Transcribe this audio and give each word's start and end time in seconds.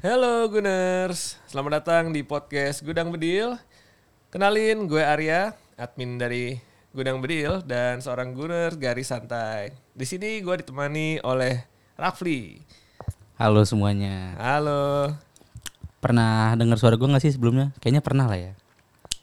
Halo 0.00 0.48
Guners, 0.48 1.36
selamat 1.44 1.84
datang 1.84 2.08
di 2.08 2.24
podcast 2.24 2.80
Gudang 2.80 3.12
Bedil. 3.12 3.60
Kenalin, 4.32 4.88
gue 4.88 5.04
Arya, 5.04 5.52
admin 5.76 6.16
dari 6.16 6.56
Gudang 6.96 7.20
Bedil 7.20 7.60
dan 7.68 8.00
seorang 8.00 8.32
Guners 8.32 8.80
garis 8.80 9.12
santai. 9.12 9.76
Di 9.92 10.08
sini 10.08 10.40
gue 10.40 10.64
ditemani 10.64 11.20
oleh 11.20 11.68
Rafli. 12.00 12.64
Halo 13.36 13.60
semuanya. 13.68 14.40
Halo. 14.40 15.12
Pernah 16.00 16.56
dengar 16.56 16.80
suara 16.80 16.96
gue 16.96 17.04
gak 17.04 17.20
sih 17.20 17.36
sebelumnya? 17.36 17.76
Kayaknya 17.84 18.00
pernah 18.00 18.24
lah 18.24 18.40
ya. 18.40 18.52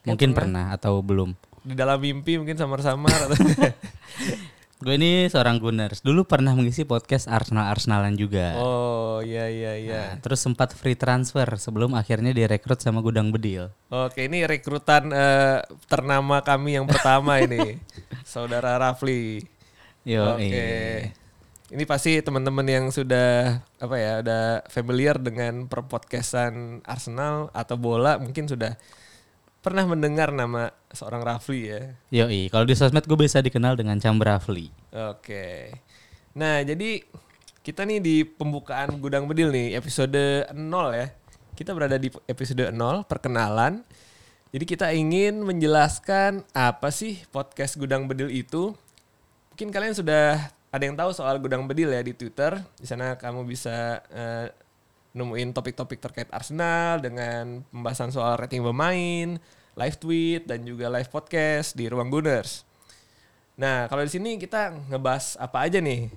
Mungkin 0.05 0.37
pernah. 0.37 0.77
atau 0.77 1.01
belum. 1.01 1.33
Di 1.65 1.73
dalam 1.73 1.97
mimpi 1.97 2.37
mungkin 2.37 2.53
samar-samar 2.53 3.33
Gue 4.77 4.93
ini 4.93 5.25
seorang 5.25 5.57
Gunners. 5.57 6.05
Dulu 6.05 6.29
pernah 6.29 6.53
mengisi 6.53 6.85
podcast 6.85 7.25
Arsenal-Arsenalan 7.25 8.13
juga. 8.13 8.53
Oh, 8.61 9.25
iya 9.25 9.49
iya 9.49 9.73
iya. 9.73 10.01
Nah, 10.13 10.21
terus 10.21 10.37
sempat 10.37 10.69
free 10.77 10.93
transfer 10.93 11.49
sebelum 11.57 11.97
akhirnya 11.97 12.29
direkrut 12.29 12.77
sama 12.77 13.01
Gudang 13.01 13.33
Bedil. 13.33 13.73
Oke, 13.89 14.29
ini 14.29 14.45
rekrutan 14.45 15.09
eh, 15.09 15.65
ternama 15.89 16.45
kami 16.45 16.77
yang 16.77 16.85
pertama 16.85 17.41
ini. 17.41 17.81
Saudara 18.21 18.77
Rafli. 18.77 19.41
Yo, 20.05 20.37
Oke. 20.37 21.09
Ini 21.67 21.83
pasti 21.89 22.21
teman-teman 22.21 22.63
yang 22.69 22.85
sudah 22.93 23.59
apa 23.81 23.95
ya, 23.97 24.21
udah 24.21 24.61
familiar 24.69 25.17
dengan 25.17 25.65
perpodcastan 25.65 26.85
Arsenal 26.85 27.49
atau 27.49 27.81
bola 27.81 28.21
mungkin 28.21 28.45
sudah 28.45 28.77
pernah 29.61 29.83
mendengar 29.83 30.31
nama 30.31 30.71
seorang 30.93 31.21
Rafli 31.25 31.69
ya. 31.69 31.81
Yoi, 32.13 32.47
kalau 32.47 32.63
di 32.63 32.73
sosmed 32.77 33.03
gue 33.03 33.17
bisa 33.17 33.41
dikenal 33.43 33.75
dengan 33.75 33.97
Cambrafli. 33.99 34.69
Oke. 34.93 35.73
Nah, 36.37 36.61
jadi 36.61 37.01
kita 37.65 37.83
nih 37.83 37.99
di 37.99 38.15
pembukaan 38.23 38.95
Gudang 39.03 39.27
Bedil 39.27 39.51
nih 39.51 39.75
episode 39.75 40.47
0 40.49 40.55
ya. 40.95 41.11
Kita 41.57 41.73
berada 41.73 41.97
di 41.99 42.07
episode 42.29 42.69
0 42.69 43.03
perkenalan. 43.03 43.83
Jadi 44.55 44.63
kita 44.63 44.95
ingin 44.95 45.43
menjelaskan 45.43 46.47
apa 46.55 46.87
sih 46.93 47.19
podcast 47.33 47.75
Gudang 47.75 48.07
Bedil 48.07 48.31
itu. 48.31 48.71
Mungkin 49.51 49.73
kalian 49.73 49.97
sudah 49.97 50.53
ada 50.71 50.83
yang 50.85 50.95
tahu 50.95 51.11
soal 51.11 51.41
Gudang 51.43 51.67
Bedil 51.67 51.91
ya 51.91 51.99
di 51.99 52.15
Twitter. 52.15 52.61
Di 52.79 52.87
sana 52.87 53.19
kamu 53.19 53.43
bisa 53.43 53.99
eh, 54.13 54.47
nemuin 55.17 55.49
topik-topik 55.51 55.97
terkait 55.97 56.29
Arsenal 56.29 57.01
dengan 57.01 57.65
pembahasan 57.73 58.13
soal 58.13 58.37
rating 58.37 58.61
pemain, 58.61 59.41
live 59.73 59.97
tweet 59.97 60.45
dan 60.45 60.61
juga 60.61 60.93
live 60.93 61.09
podcast 61.09 61.73
di 61.73 61.89
Ruang 61.89 62.13
Gunners. 62.13 62.61
Nah, 63.57 63.89
kalau 63.89 64.05
di 64.05 64.11
sini 64.13 64.37
kita 64.37 64.69
ngebahas 64.93 65.33
apa 65.41 65.65
aja 65.65 65.81
nih? 65.81 66.13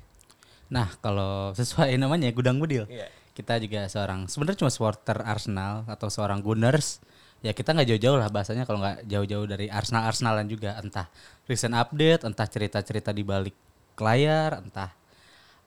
Nah, 0.69 0.93
kalau 1.01 1.57
sesuai 1.57 1.97
namanya 1.97 2.29
Gudang 2.31 2.61
Bedil. 2.61 2.85
Iya. 2.93 3.09
Kita 3.33 3.57
juga 3.57 3.89
seorang 3.89 4.29
sebenarnya 4.29 4.61
cuma 4.61 4.73
supporter 4.73 5.25
Arsenal 5.25 5.89
atau 5.89 6.13
seorang 6.13 6.45
Gunners. 6.45 7.01
Ya 7.41 7.57
kita 7.57 7.73
nggak 7.73 7.89
jauh-jauh 7.97 8.21
lah 8.21 8.29
bahasanya 8.29 8.69
kalau 8.69 8.85
nggak 8.85 9.09
jauh-jauh 9.09 9.49
dari 9.49 9.73
Arsenal 9.73 10.05
Arsenalan 10.13 10.45
juga 10.45 10.77
entah 10.77 11.09
recent 11.49 11.73
update, 11.73 12.29
entah 12.29 12.45
cerita-cerita 12.45 13.17
di 13.17 13.25
balik 13.25 13.57
layar, 13.97 14.61
entah 14.61 14.93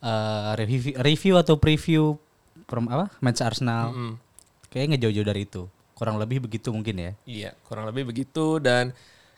eh, 0.05 0.51
review, 0.61 0.93
review 1.01 1.33
atau 1.41 1.57
preview 1.57 2.13
prom, 2.65 2.87
apa 2.89 3.11
match 3.19 3.43
Arsenal. 3.43 3.91
Mm-mm. 3.91 4.13
Kayaknya 4.71 4.87
nggak 4.95 5.01
jauh-jauh 5.05 5.27
dari 5.27 5.41
itu. 5.45 5.63
Kurang 5.93 6.17
lebih 6.17 6.43
begitu 6.43 6.73
mungkin 6.73 6.95
ya. 6.97 7.11
Iya, 7.23 7.51
kurang 7.69 7.85
lebih 7.85 8.09
begitu 8.09 8.57
dan 8.57 8.91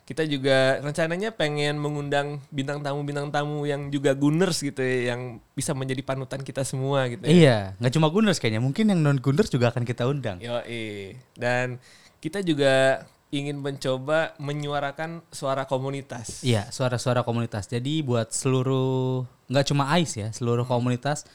kita 0.05 0.21
juga 0.29 0.77
rencananya 0.85 1.33
pengen 1.33 1.81
mengundang 1.81 2.37
bintang 2.53 2.77
tamu-bintang 2.85 3.33
tamu 3.33 3.65
yang 3.65 3.89
juga 3.89 4.13
Gunners 4.13 4.61
gitu 4.61 4.77
ya, 4.77 5.11
yang 5.13 5.41
bisa 5.57 5.73
menjadi 5.73 6.05
panutan 6.05 6.45
kita 6.45 6.61
semua 6.61 7.09
gitu 7.09 7.25
ya. 7.25 7.33
Iya, 7.33 7.57
nggak 7.81 7.93
cuma 7.97 8.07
Gunners 8.13 8.37
kayaknya, 8.37 8.61
mungkin 8.61 8.93
yang 8.93 9.01
non 9.01 9.17
Gunners 9.17 9.49
juga 9.49 9.73
akan 9.73 9.81
kita 9.81 10.05
undang. 10.05 10.37
Yoi. 10.37 11.17
Dan 11.33 11.81
kita 12.21 12.45
juga 12.45 13.01
ingin 13.33 13.57
mencoba 13.57 14.37
menyuarakan 14.37 15.25
suara 15.33 15.65
komunitas. 15.65 16.45
Iya, 16.45 16.69
suara-suara 16.69 17.25
komunitas. 17.25 17.65
Jadi 17.65 18.05
buat 18.05 18.29
seluruh 18.29 19.25
nggak 19.49 19.65
cuma 19.73 19.89
AIS 19.89 20.21
ya, 20.21 20.29
seluruh 20.29 20.69
komunitas 20.69 21.25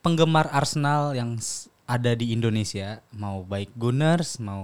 penggemar 0.00 0.48
Arsenal 0.52 1.12
yang 1.16 1.36
ada 1.90 2.14
di 2.14 2.30
Indonesia, 2.30 3.02
mau 3.10 3.42
baik 3.42 3.74
Gunners, 3.74 4.38
mau 4.38 4.62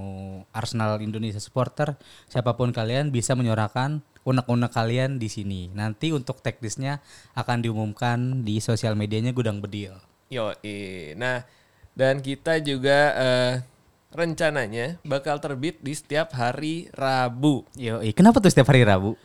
Arsenal 0.54 1.02
Indonesia 1.02 1.42
supporter, 1.42 1.98
siapa 2.30 2.54
pun 2.54 2.70
kalian 2.70 3.10
bisa 3.10 3.34
menyuarakan 3.34 3.98
unek-unek 4.22 4.70
kalian 4.70 5.18
di 5.18 5.26
sini. 5.26 5.66
Nanti 5.74 6.14
untuk 6.14 6.38
teknisnya 6.38 7.02
akan 7.34 7.66
diumumkan 7.66 8.46
di 8.46 8.62
sosial 8.62 8.94
medianya 8.94 9.34
Gudang 9.34 9.58
Bedil. 9.58 9.98
Yoi. 10.30 11.14
Nah, 11.18 11.42
dan 11.98 12.22
kita 12.22 12.62
juga 12.62 12.98
eh, 13.14 13.52
rencananya 14.14 15.02
bakal 15.02 15.42
terbit 15.42 15.82
di 15.82 15.98
setiap 15.98 16.30
hari 16.34 16.86
Rabu. 16.94 17.66
Yo, 17.74 17.98
kenapa 18.14 18.38
tuh 18.38 18.50
setiap 18.54 18.70
hari 18.70 18.86
Rabu? 18.86 19.18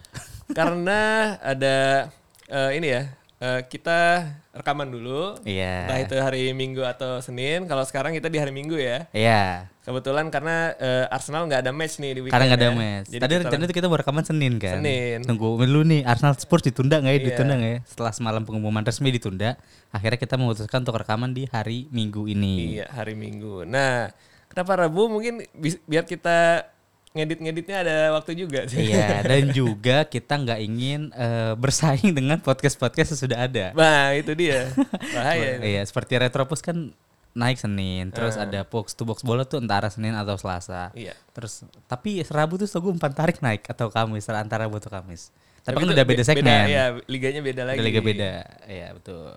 Karena 0.57 1.33
ada 1.37 2.09
eh, 2.49 2.71
ini 2.81 2.87
ya, 2.89 3.13
eh, 3.41 3.61
kita 3.65 4.29
rekaman 4.53 4.93
dulu. 4.93 5.41
Iya. 5.41 5.89
Entah 5.89 5.99
itu 6.05 6.15
hari 6.21 6.53
Minggu 6.53 6.85
atau 6.85 7.17
Senin. 7.19 7.65
Kalau 7.65 7.81
sekarang 7.83 8.13
kita 8.13 8.29
di 8.29 8.37
hari 8.37 8.53
Minggu 8.53 8.77
ya. 8.77 9.09
Iya. 9.11 9.67
Kebetulan 9.81 10.29
karena 10.29 10.77
eh, 10.77 11.09
Arsenal 11.09 11.49
nggak 11.49 11.65
ada 11.65 11.71
match 11.73 11.97
nih 11.97 12.13
di 12.13 12.21
weekend. 12.21 12.37
Karena 12.37 12.45
nggak 12.53 12.61
ada 12.61 12.69
ya. 12.69 12.77
match. 12.77 13.07
Jadi 13.09 13.21
Tadi 13.25 13.33
rencananya 13.41 13.67
tuh 13.67 13.77
kita 13.81 13.87
mau 13.89 13.97
rekaman 13.97 14.23
Senin 14.23 14.53
kan. 14.61 14.77
Senin. 14.77 15.19
Tunggu 15.25 15.57
dulu 15.57 15.81
nih 15.89 16.05
Arsenal 16.05 16.37
Spurs 16.37 16.61
ditunda 16.61 17.01
nggak 17.01 17.11
ya? 17.11 17.17
Iya. 17.17 17.27
Ditunda 17.33 17.53
nggak 17.57 17.71
ya? 17.73 17.79
Setelah 17.89 18.11
semalam 18.13 18.41
pengumuman 18.45 18.85
resmi 18.85 19.09
ditunda, 19.09 19.57
akhirnya 19.89 20.21
kita 20.21 20.37
memutuskan 20.37 20.85
untuk 20.85 21.01
rekaman 21.01 21.33
di 21.33 21.49
hari 21.49 21.89
Minggu 21.89 22.29
ini. 22.29 22.77
Iya, 22.77 22.93
hari 22.93 23.17
Minggu. 23.17 23.65
Nah, 23.65 24.13
kenapa 24.53 24.85
Rabu? 24.85 25.09
Mungkin 25.09 25.49
bis- 25.57 25.81
biar 25.89 26.05
kita 26.05 26.69
ngedit-ngeditnya 27.11 27.77
ada 27.83 27.97
waktu 28.15 28.39
juga. 28.39 28.63
Iya, 28.71 29.19
dan 29.31 29.51
juga 29.51 30.07
kita 30.07 30.39
nggak 30.39 30.59
ingin 30.63 31.01
eh, 31.11 31.53
bersaing 31.59 32.15
dengan 32.15 32.39
podcast-podcast 32.39 33.15
yang 33.15 33.21
sudah 33.27 33.39
ada. 33.47 33.65
Nah, 33.75 34.15
itu 34.15 34.31
dia. 34.31 34.71
Bahaya. 35.15 35.59
Iya, 35.59 35.81
seperti 35.83 36.15
Retropus 36.15 36.63
kan 36.63 36.95
naik 37.31 37.63
Senin, 37.63 38.11
terus 38.11 38.35
ada 38.35 38.67
box 38.67 38.91
to 38.91 39.07
box 39.07 39.23
bola 39.23 39.47
tuh 39.47 39.63
antara 39.63 39.87
Senin 39.87 40.11
atau 40.15 40.35
Selasa. 40.35 40.91
Iya. 40.91 41.15
Terus 41.31 41.63
tapi 41.87 42.23
Rabu 42.27 42.59
tuh 42.59 42.67
gue 42.67 42.91
umpan 42.91 43.11
tarik 43.15 43.39
naik 43.39 43.63
atau 43.71 43.87
Kamis 43.87 44.27
antara 44.27 44.67
Rabu 44.67 44.79
atau 44.83 44.91
Kamis. 44.91 45.31
Tapi, 45.61 45.77
kan 45.77 45.85
itu 45.87 45.93
udah 45.93 46.07
beda 46.07 46.23
be- 46.25 46.27
segmen. 46.27 46.65
Iya, 46.67 46.85
liganya 47.05 47.41
beda 47.45 47.61
lagi. 47.63 47.77
Udah 47.79 47.87
liga 47.87 48.01
beda. 48.01 48.31
Iya, 48.65 48.87
betul. 48.97 49.29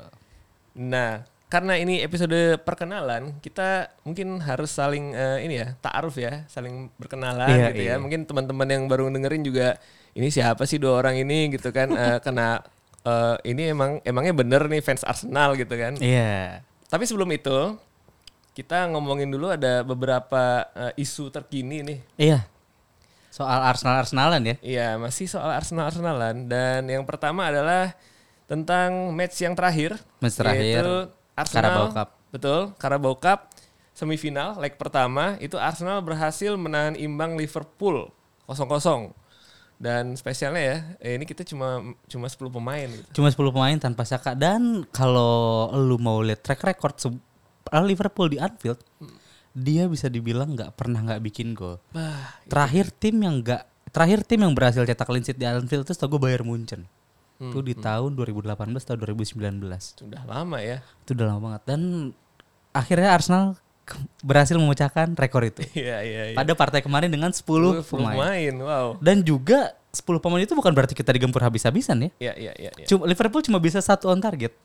Nah, 0.75 1.23
karena 1.47 1.79
ini 1.79 2.03
episode 2.03 2.59
perkenalan, 2.67 3.39
kita 3.39 3.93
mungkin 4.03 4.43
harus 4.43 4.75
saling 4.75 5.15
eh, 5.15 5.39
ini 5.47 5.55
ya, 5.63 5.77
ta'aruf 5.79 6.19
ya, 6.19 6.43
saling 6.51 6.91
berkenalan 6.99 7.47
Iya, 7.47 7.67
gitu 7.71 7.83
ya. 7.85 7.87
iya. 7.87 7.95
Mungkin 8.01 8.27
teman-teman 8.27 8.67
yang 8.67 8.83
baru 8.91 9.07
dengerin 9.07 9.45
juga 9.47 9.79
ini 10.15 10.31
siapa 10.31 10.67
sih 10.67 10.83
dua 10.83 10.99
orang 10.99 11.15
ini 11.19 11.55
gitu 11.55 11.71
kan 11.71 11.91
Eh, 12.03 12.19
kena 12.25 12.59
eh, 13.07 13.37
ini 13.47 13.71
emang 13.71 14.03
emangnya 14.03 14.35
bener 14.35 14.63
nih 14.67 14.83
fans 14.83 15.07
Arsenal 15.07 15.55
gitu 15.55 15.75
kan. 15.79 15.95
Iya. 16.01 16.65
Tapi 16.91 17.05
sebelum 17.07 17.31
itu 17.31 17.79
kita 18.55 18.87
ngomongin 18.91 19.31
dulu 19.31 19.51
ada 19.55 19.83
beberapa 19.87 20.67
eh, 20.75 21.03
isu 21.03 21.31
terkini 21.31 21.87
nih. 21.87 21.99
Iya. 22.19 22.39
Soal 23.31 23.67
Arsenal-Arsenalan 23.67 24.43
ya. 24.47 24.57
Iya, 24.63 24.89
masih 24.95 25.27
soal 25.27 25.51
Arsenal-Arsenalan 25.59 26.47
dan 26.47 26.87
yang 26.87 27.03
pertama 27.03 27.51
adalah 27.51 27.91
tentang 28.47 29.11
match 29.11 29.43
yang 29.43 29.59
terakhir. 29.59 29.99
Match 30.23 30.39
terakhir, 30.39 30.63
yaitu 30.83 30.95
Arsenal, 31.35 31.63
Carabao 31.65 31.87
Cup. 31.91 32.09
Betul, 32.31 32.61
Carabao 32.77 33.15
Cup 33.17 33.41
semifinal 33.91 34.59
leg 34.59 34.75
pertama 34.75 35.39
itu 35.39 35.55
Arsenal 35.55 36.01
berhasil 36.01 36.51
menahan 36.55 36.95
imbang 36.95 37.35
Liverpool 37.35 38.11
0-0. 38.45 39.15
Dan 39.75 40.15
spesialnya 40.15 40.63
ya, 40.63 40.77
eh, 41.01 41.13
ini 41.15 41.23
kita 41.23 41.43
cuma 41.43 41.83
cuma 42.07 42.27
10 42.27 42.47
pemain 42.49 42.87
gitu. 42.87 43.11
Cuma 43.13 43.29
10 43.29 43.51
pemain 43.51 43.77
tanpa 43.77 44.03
Saka 44.03 44.33
dan 44.33 44.87
kalau 44.89 45.67
lu 45.75 45.99
mau 45.99 46.23
lihat 46.23 46.41
track 46.41 46.63
record 46.65 46.95
se- 46.97 47.23
Liverpool 47.75 48.29
di 48.29 48.39
Anfield, 48.39 48.79
dia 49.51 49.87
bisa 49.87 50.07
dibilang 50.07 50.55
nggak 50.55 50.75
pernah 50.75 51.03
nggak 51.03 51.23
bikin 51.23 51.55
gol. 51.55 51.83
Bah, 51.91 52.39
Terakhir 52.47 52.91
tim 52.93 53.19
yang 53.19 53.43
nggak 53.43 53.63
terakhir 53.91 54.23
tim 54.23 54.43
yang 54.43 54.53
berhasil 54.53 54.83
cetak 54.83 55.07
clean 55.07 55.23
sheet 55.23 55.39
di 55.39 55.47
Anfield 55.47 55.83
itu 55.83 55.91
setahu 55.91 56.19
gue 56.19 56.31
Bayern 56.31 56.47
Munchen. 56.47 56.87
Itu 57.43 57.59
di 57.67 57.75
tahun 57.75 58.15
2018 58.15 58.55
atau 58.79 58.95
2019. 58.95 59.59
sudah 59.99 60.23
lama 60.25 60.59
ya. 60.63 60.79
Itu 61.03 61.19
udah 61.19 61.27
lama 61.35 61.41
banget 61.51 61.63
dan 61.67 61.81
akhirnya 62.71 63.11
Arsenal 63.15 63.59
berhasil 64.25 64.57
memecahkan 64.57 65.13
rekor 65.15 65.45
itu. 65.45 65.61
Iya, 65.77 66.01
iya, 66.03 66.23
iya. 66.33 66.37
Pada 66.37 66.53
partai 66.57 66.81
kemarin 66.81 67.13
dengan 67.13 67.31
10 67.31 67.43
10 67.45 67.85
pemain. 67.85 68.17
pemain. 68.17 68.55
Wow. 68.63 68.89
Dan 69.03 69.21
juga 69.27 69.77
10 69.93 70.23
pemain 70.23 70.43
itu 70.43 70.55
bukan 70.57 70.73
berarti 70.73 70.95
kita 70.97 71.13
digempur 71.13 71.45
habis-habisan 71.45 72.09
ya. 72.09 72.11
Iya, 72.19 72.33
iya, 72.35 72.53
iya, 72.57 72.71
iya. 72.81 72.87
Cuma 72.89 73.05
Liverpool 73.05 73.45
cuma 73.45 73.59
bisa 73.61 73.79
satu 73.85 74.09
on 74.09 74.19
target. 74.23 74.57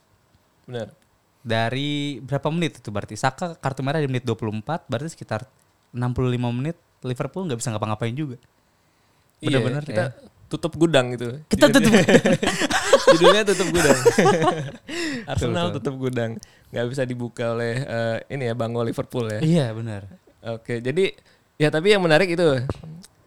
Benar. 0.64 0.94
Dari 1.40 2.20
berapa 2.20 2.48
menit 2.52 2.80
itu 2.80 2.88
berarti? 2.92 3.16
Saka 3.16 3.56
kartu 3.56 3.80
merah 3.80 4.00
di 4.00 4.08
menit 4.08 4.24
24, 4.24 4.88
berarti 4.88 5.08
sekitar 5.12 5.48
65 5.92 6.36
menit 6.52 6.76
Liverpool 7.00 7.48
nggak 7.48 7.58
bisa 7.60 7.68
ngapa-ngapain 7.72 8.12
juga. 8.12 8.36
Iya, 9.40 9.56
Bener-bener 9.56 9.84
kita 9.88 10.04
ya. 10.12 10.28
Tutup 10.50 10.74
gudang 10.74 11.14
gitu. 11.14 11.38
Kita 11.46 11.70
tutup. 11.70 11.94
Judulnya 13.14 13.42
tutup 13.46 13.68
gudang. 13.70 13.98
Arsenal 15.30 15.70
tutup 15.70 15.94
gudang. 15.96 16.34
nggak 16.70 16.86
bisa 16.86 17.02
dibuka 17.02 17.54
oleh 17.54 17.82
eh, 17.82 18.16
ini 18.30 18.46
ya 18.46 18.54
Bangko 18.54 18.82
Liverpool 18.82 19.26
ya. 19.30 19.40
iya 19.42 19.66
benar. 19.70 20.06
Oke, 20.42 20.78
jadi 20.78 21.14
ya 21.54 21.68
tapi 21.70 21.94
yang 21.94 22.02
menarik 22.02 22.30
itu 22.30 22.62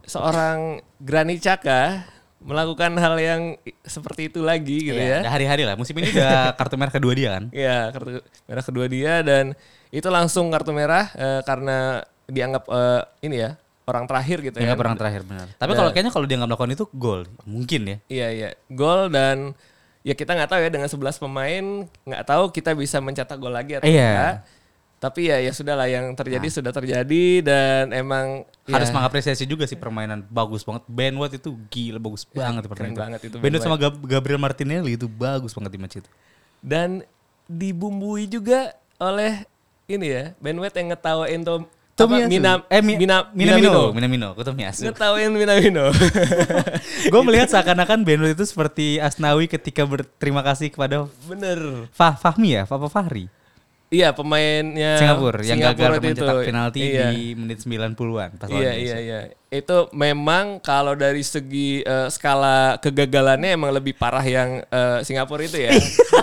seorang 0.04 0.80
Granit 1.00 1.40
Xhaka 1.40 2.08
melakukan 2.44 2.92
hal 3.00 3.16
yang 3.20 3.42
seperti 3.88 4.28
itu 4.28 4.44
lagi 4.44 4.92
gitu 4.92 5.00
Iya, 5.00 5.24
ya. 5.24 5.32
hari-hari 5.32 5.64
lah. 5.64 5.80
Musim 5.80 5.96
ini 5.96 6.12
udah 6.12 6.52
kartu 6.60 6.76
merah 6.76 6.92
kedua 6.92 7.14
dia 7.16 7.30
kan. 7.40 7.44
Ya, 7.56 7.88
kartu 7.92 8.20
merah 8.48 8.64
kedua 8.64 8.86
dia 8.92 9.24
dan 9.24 9.56
itu 9.96 10.08
langsung 10.12 10.52
kartu 10.52 10.76
merah 10.76 11.08
eh, 11.16 11.40
karena 11.48 12.04
dianggap 12.28 12.64
eh, 12.68 13.02
ini 13.28 13.36
ya 13.44 13.56
orang 13.84 14.06
terakhir 14.06 14.38
gitu 14.42 14.58
Ya 14.58 14.72
ya. 14.72 14.76
perang 14.76 14.96
terakhir 14.96 15.22
benar. 15.22 15.48
Tapi 15.54 15.72
kalau 15.74 15.90
kayaknya 15.90 16.10
kalau 16.10 16.24
dia 16.24 16.36
nggak 16.36 16.50
melakukan 16.50 16.72
itu 16.72 16.86
gol, 16.92 17.22
mungkin 17.44 17.82
ya. 17.84 17.98
Iya 18.08 18.28
iya, 18.30 18.50
gol 18.68 19.08
dan 19.08 19.52
ya 20.02 20.12
kita 20.12 20.34
nggak 20.34 20.50
tahu 20.50 20.60
ya 20.60 20.70
dengan 20.70 20.88
11 20.88 21.00
pemain 21.18 21.66
nggak 22.02 22.24
tahu 22.24 22.44
kita 22.50 22.72
bisa 22.74 22.98
mencetak 22.98 23.36
gol 23.36 23.52
lagi 23.52 23.76
atau 23.76 23.86
Iya. 23.86 24.08
enggak. 24.10 24.36
Tapi 24.98 25.28
ya 25.28 25.36
ya 25.38 25.52
sudahlah 25.52 25.84
yang 25.86 26.12
terjadi 26.14 26.48
sudah 26.50 26.72
terjadi 26.72 27.24
dan 27.40 27.92
emang 27.92 28.48
Harus 28.66 28.88
ya, 28.88 28.96
mengapresiasi 28.96 29.44
juga 29.44 29.64
sih 29.64 29.76
permainan 29.76 30.24
bagus 30.24 30.64
banget. 30.64 30.88
Ben 30.88 31.12
White 31.12 31.38
itu 31.38 31.52
gila 31.68 32.00
bagus 32.00 32.24
banget 32.26 32.64
di 32.64 32.70
keren 32.70 32.72
permainan. 32.88 32.96
banget 32.96 33.22
itu 33.26 33.36
Ben 33.36 33.44
Ben 33.44 33.52
White 33.52 33.66
sama 33.66 33.76
Gab- 33.76 34.00
Gabriel 34.02 34.40
Martinelli 34.40 34.96
itu 34.96 35.06
bagus 35.06 35.52
banget 35.52 35.72
di 35.72 35.80
match 35.80 35.96
itu. 35.98 36.10
dan 36.60 37.04
dibumbui 37.46 38.26
juga 38.26 38.72
oleh 38.96 39.44
ini 39.86 40.08
ya 40.08 40.24
Ben 40.40 40.56
White 40.56 40.74
yang 40.74 40.88
ngetawain 40.90 41.44
Tom 41.44 41.68
Tomiyasu. 41.94 42.30
Mina, 42.34 42.66
eh 42.74 42.82
Mi- 42.82 42.98
Mina, 42.98 43.30
Minamino, 43.38 43.94
Minamino, 43.94 44.28
aku 44.34 44.42
Tomiyasu. 44.42 44.82
ngetawain 44.90 45.30
Minamino. 45.30 45.94
Gue 47.14 47.22
melihat 47.22 47.54
seakan-akan 47.54 48.02
Ben 48.02 48.18
White 48.18 48.42
itu 48.42 48.46
seperti 48.50 48.98
Asnawi 48.98 49.46
ketika 49.46 49.86
berterima 49.86 50.42
kasih 50.42 50.74
kepada 50.74 51.06
Bener. 51.30 51.86
Fah 51.94 52.18
Fahmi 52.18 52.58
ya, 52.58 52.66
Papa 52.66 52.90
Fahri. 52.90 53.30
Iya 53.94 54.10
pemainnya 54.10 54.98
Singapura 54.98 55.38
yang 55.46 55.62
gagal 55.62 56.02
itu. 56.02 56.06
mencetak 56.10 56.38
penalti 56.50 56.82
iya. 56.82 57.14
di 57.14 57.38
menit 57.38 57.62
90-an 57.62 58.42
pas 58.42 58.50
Iya 58.50 58.74
iya 58.74 58.98
iya. 58.98 59.20
Itu 59.54 59.94
memang 59.94 60.58
kalau 60.66 60.98
dari 60.98 61.22
segi 61.22 61.86
eh, 61.86 62.10
skala 62.10 62.82
kegagalannya 62.82 63.54
emang 63.54 63.70
lebih 63.70 63.94
parah 63.94 64.26
yang 64.26 64.66
eh, 64.66 65.06
Singapura 65.06 65.46
itu 65.46 65.62
ya. 65.62 65.78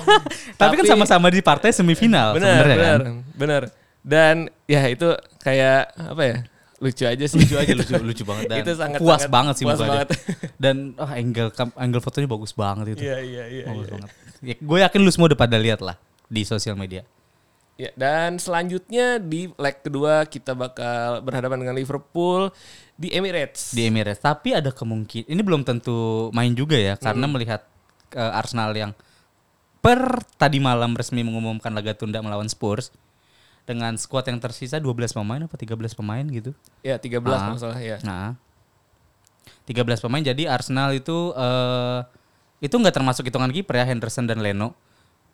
Tapi, 0.60 0.82
kan 0.82 0.98
sama-sama 0.98 1.30
di 1.30 1.38
partai 1.38 1.70
semifinal 1.70 2.34
benar 2.34 2.58
sebenarnya 2.58 2.74
benar 2.74 2.98
kan. 2.98 3.14
benar. 3.38 3.62
Dan 4.02 4.36
ya 4.66 4.82
itu 4.90 5.14
kayak 5.40 5.82
apa 5.96 6.22
ya? 6.22 6.36
Lucu 6.80 7.04
aja 7.04 7.24
sih. 7.28 7.36
Lucu 7.36 7.56
aja 7.60 7.72
lucu 7.76 7.92
lucu 8.00 8.22
banget 8.24 8.44
dan 8.48 8.58
Itu 8.64 8.72
sangat- 8.72 9.00
puas 9.04 9.20
sangat 9.20 9.32
banget 9.32 9.54
sih 9.60 9.64
puas 9.68 9.80
banget. 9.80 10.08
Dan 10.56 10.96
oh, 10.96 11.04
angle 11.08 11.52
angle 11.76 12.00
fotonya 12.00 12.24
bagus 12.24 12.52
banget 12.52 12.96
itu. 12.96 13.04
Iya 13.04 13.16
iya 13.20 13.44
iya. 13.48 13.64
bagus 13.68 13.84
iya. 13.84 13.92
banget. 13.92 14.10
Ya, 14.40 14.54
gue 14.56 14.78
yakin 14.80 15.00
lu 15.04 15.10
semua 15.12 15.28
udah 15.28 15.36
pada 15.36 15.60
lihat 15.60 15.84
lah 15.84 16.00
di 16.24 16.40
sosial 16.48 16.80
media. 16.80 17.04
Ya, 17.76 17.88
dan 17.96 18.36
selanjutnya 18.36 19.16
di 19.16 19.48
leg 19.56 19.80
kedua 19.80 20.28
kita 20.28 20.52
bakal 20.52 21.24
berhadapan 21.24 21.64
dengan 21.64 21.76
Liverpool 21.76 22.52
di 22.92 23.08
Emirates. 23.08 23.72
di 23.72 23.88
Emirates. 23.88 24.20
Tapi 24.20 24.52
ada 24.52 24.68
kemungkinan 24.68 25.28
ini 25.28 25.40
belum 25.40 25.64
tentu 25.64 26.28
main 26.32 26.52
juga 26.52 26.76
ya 26.76 26.96
karena 26.96 27.24
Hmm. 27.24 27.32
melihat 27.36 27.64
eh, 28.12 28.32
Arsenal 28.36 28.72
yang 28.72 28.92
per 29.80 30.20
tadi 30.36 30.60
malam 30.60 30.92
resmi 30.92 31.24
mengumumkan 31.24 31.72
laga 31.72 31.96
tunda 31.96 32.20
melawan 32.20 32.48
Spurs 32.48 32.92
dengan 33.70 33.94
skuad 33.94 34.26
yang 34.26 34.42
tersisa 34.42 34.82
12 34.82 35.14
pemain 35.14 35.38
apa 35.40 35.54
13 35.54 35.78
pemain 35.94 36.26
gitu. 36.26 36.50
Ya 36.82 36.98
13 36.98 37.22
Ah. 37.22 37.38
kalau 37.38 37.54
nggak 37.54 37.62
salah 37.62 37.78
ya. 37.78 37.96
Nah, 38.02 38.34
13 39.64 40.02
pemain 40.02 40.18
jadi 40.20 40.42
Arsenal 40.50 40.90
itu 40.90 41.30
eh 41.32 42.00
itu 42.60 42.74
nggak 42.74 42.92
termasuk 42.92 43.24
hitungan 43.24 43.48
kiper 43.48 43.78
ya 43.78 43.86
Henderson 43.86 44.26
dan 44.26 44.42
Leno. 44.42 44.74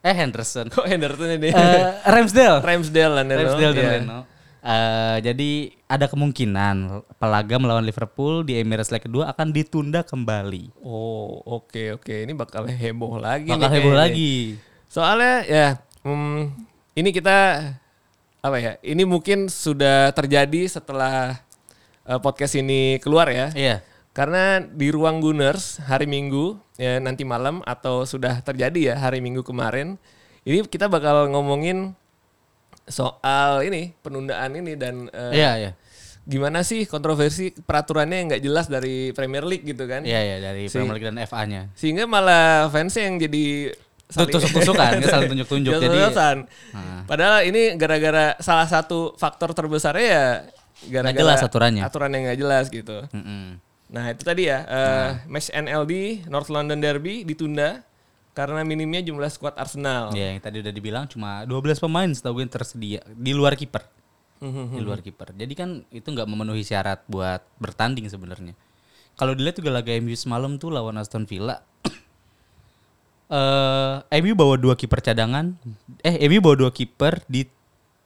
Eh 0.04 0.14
Henderson. 0.14 0.68
Kok 0.70 0.86
Henderson 0.86 1.34
ini? 1.34 1.50
Eh, 1.50 1.82
Ramsdale. 2.04 2.62
Ramsdale 2.62 3.12
dan 3.16 3.26
Leno. 3.26 3.40
Ramsdale 3.42 3.74
dan 3.74 3.82
Iya. 3.82 3.92
Leno. 3.98 4.18
Eh, 4.66 5.16
jadi 5.22 5.50
ada 5.86 6.06
kemungkinan 6.06 6.76
pelaga 7.18 7.54
melawan 7.54 7.86
Liverpool 7.86 8.42
di 8.42 8.58
Emirates 8.58 8.90
leg 8.90 8.98
kedua 8.98 9.30
akan 9.30 9.54
ditunda 9.54 10.02
kembali. 10.02 10.74
Oh, 10.82 11.38
oke 11.46 11.96
oke. 11.96 12.10
Ini 12.12 12.34
bakal 12.34 12.66
heboh 12.66 13.16
lagi 13.16 13.50
Bakal 13.50 13.62
nih 13.62 13.74
heboh 13.78 13.94
lagi. 13.94 14.34
Soalnya 14.86 15.34
ya 15.46 15.66
hmm, 16.02 16.50
ini 16.94 17.10
kita 17.10 17.62
apa 18.46 18.58
ya? 18.62 18.72
Ini 18.80 19.02
mungkin 19.02 19.50
sudah 19.50 20.14
terjadi 20.14 20.70
setelah 20.70 21.42
eh, 22.06 22.18
podcast 22.22 22.54
ini 22.54 23.02
keluar 23.02 23.26
ya. 23.30 23.50
Iya. 23.52 23.76
Karena 24.16 24.64
di 24.64 24.88
ruang 24.88 25.20
Gunners 25.20 25.82
hari 25.84 26.08
Minggu 26.08 26.56
ya 26.80 26.96
nanti 27.02 27.26
malam 27.26 27.60
atau 27.68 28.08
sudah 28.08 28.40
terjadi 28.40 28.92
ya 28.92 28.96
hari 28.96 29.20
Minggu 29.20 29.44
kemarin. 29.44 30.00
Ini 30.46 30.64
kita 30.70 30.86
bakal 30.86 31.28
ngomongin 31.34 31.92
soal 32.86 33.66
ini 33.66 33.92
penundaan 34.00 34.54
ini 34.56 34.78
dan 34.78 35.10
eh, 35.10 35.42
Iya, 35.42 35.52
iya. 35.58 35.72
gimana 36.26 36.62
sih 36.62 36.86
kontroversi 36.86 37.50
peraturannya 37.54 38.16
yang 38.18 38.26
nggak 38.34 38.44
jelas 38.46 38.66
dari 38.70 39.10
Premier 39.10 39.42
League 39.46 39.66
gitu 39.66 39.86
kan? 39.90 40.06
Iya, 40.06 40.20
iya 40.22 40.36
dari 40.38 40.70
Premier 40.70 40.94
League 40.98 41.08
dan 41.10 41.18
FA-nya. 41.26 41.62
Sehingga 41.74 42.06
malah 42.06 42.70
fansnya 42.70 43.10
yang 43.10 43.18
jadi 43.18 43.74
saling- 44.06 44.32
Tusuk-tusukan, 44.32 44.90
saling 45.04 45.28
tunjuk-tunjuk. 45.30 45.72
Jadi. 45.76 45.98
Nah. 46.72 47.02
Padahal 47.04 47.42
ini 47.42 47.74
gara-gara 47.74 48.34
salah 48.38 48.66
satu 48.66 49.14
faktor 49.14 49.50
terbesarnya 49.50 50.06
ya 50.06 50.26
gara-gara 50.92 51.16
jelas 51.16 51.40
aturannya. 51.40 51.82
Aturan 51.82 52.10
yang 52.10 52.22
nggak 52.26 52.38
jelas 52.38 52.64
gitu. 52.68 53.02
Mm-mm. 53.10 53.58
Nah 53.86 54.04
itu 54.10 54.22
tadi 54.22 54.46
ya 54.46 54.58
eh, 54.62 55.10
match 55.26 55.50
NLD 55.50 55.92
North 56.26 56.50
London 56.50 56.78
Derby 56.78 57.22
ditunda 57.22 57.82
karena 58.30 58.60
minimnya 58.62 59.00
jumlah 59.00 59.30
skuad 59.30 59.56
Arsenal. 59.56 60.12
Ya, 60.12 60.28
yang 60.28 60.42
tadi 60.42 60.60
udah 60.60 60.68
dibilang 60.68 61.04
cuma 61.08 61.42
12 61.42 61.80
pemain 61.80 62.10
setahu 62.10 62.36
gue 62.36 62.42
yang 62.44 62.52
tersedia 62.52 63.00
di 63.08 63.32
luar 63.32 63.56
kiper. 63.56 63.80
Mhm. 64.36 64.76
Di 64.76 64.82
luar 64.84 65.00
kiper. 65.00 65.32
Jadi 65.32 65.54
kan 65.56 65.80
itu 65.88 66.04
nggak 66.04 66.28
memenuhi 66.28 66.60
syarat 66.60 67.00
buat 67.08 67.40
bertanding 67.56 68.04
sebenarnya. 68.06 68.52
Kalau 69.16 69.32
dilihat 69.32 69.56
juga 69.56 69.72
laga 69.72 69.96
MU 69.96 70.12
semalam 70.12 70.60
tuh 70.60 70.68
lawan 70.68 71.00
Aston 71.00 71.24
Villa. 71.24 71.64
Eh, 73.26 73.94
MU 74.22 74.32
bawa 74.38 74.54
dua 74.54 74.74
kiper 74.78 75.02
cadangan. 75.02 75.58
Eh, 76.06 76.22
MU 76.30 76.38
bawa 76.38 76.54
dua 76.54 76.70
kiper 76.70 77.26
di, 77.26 77.42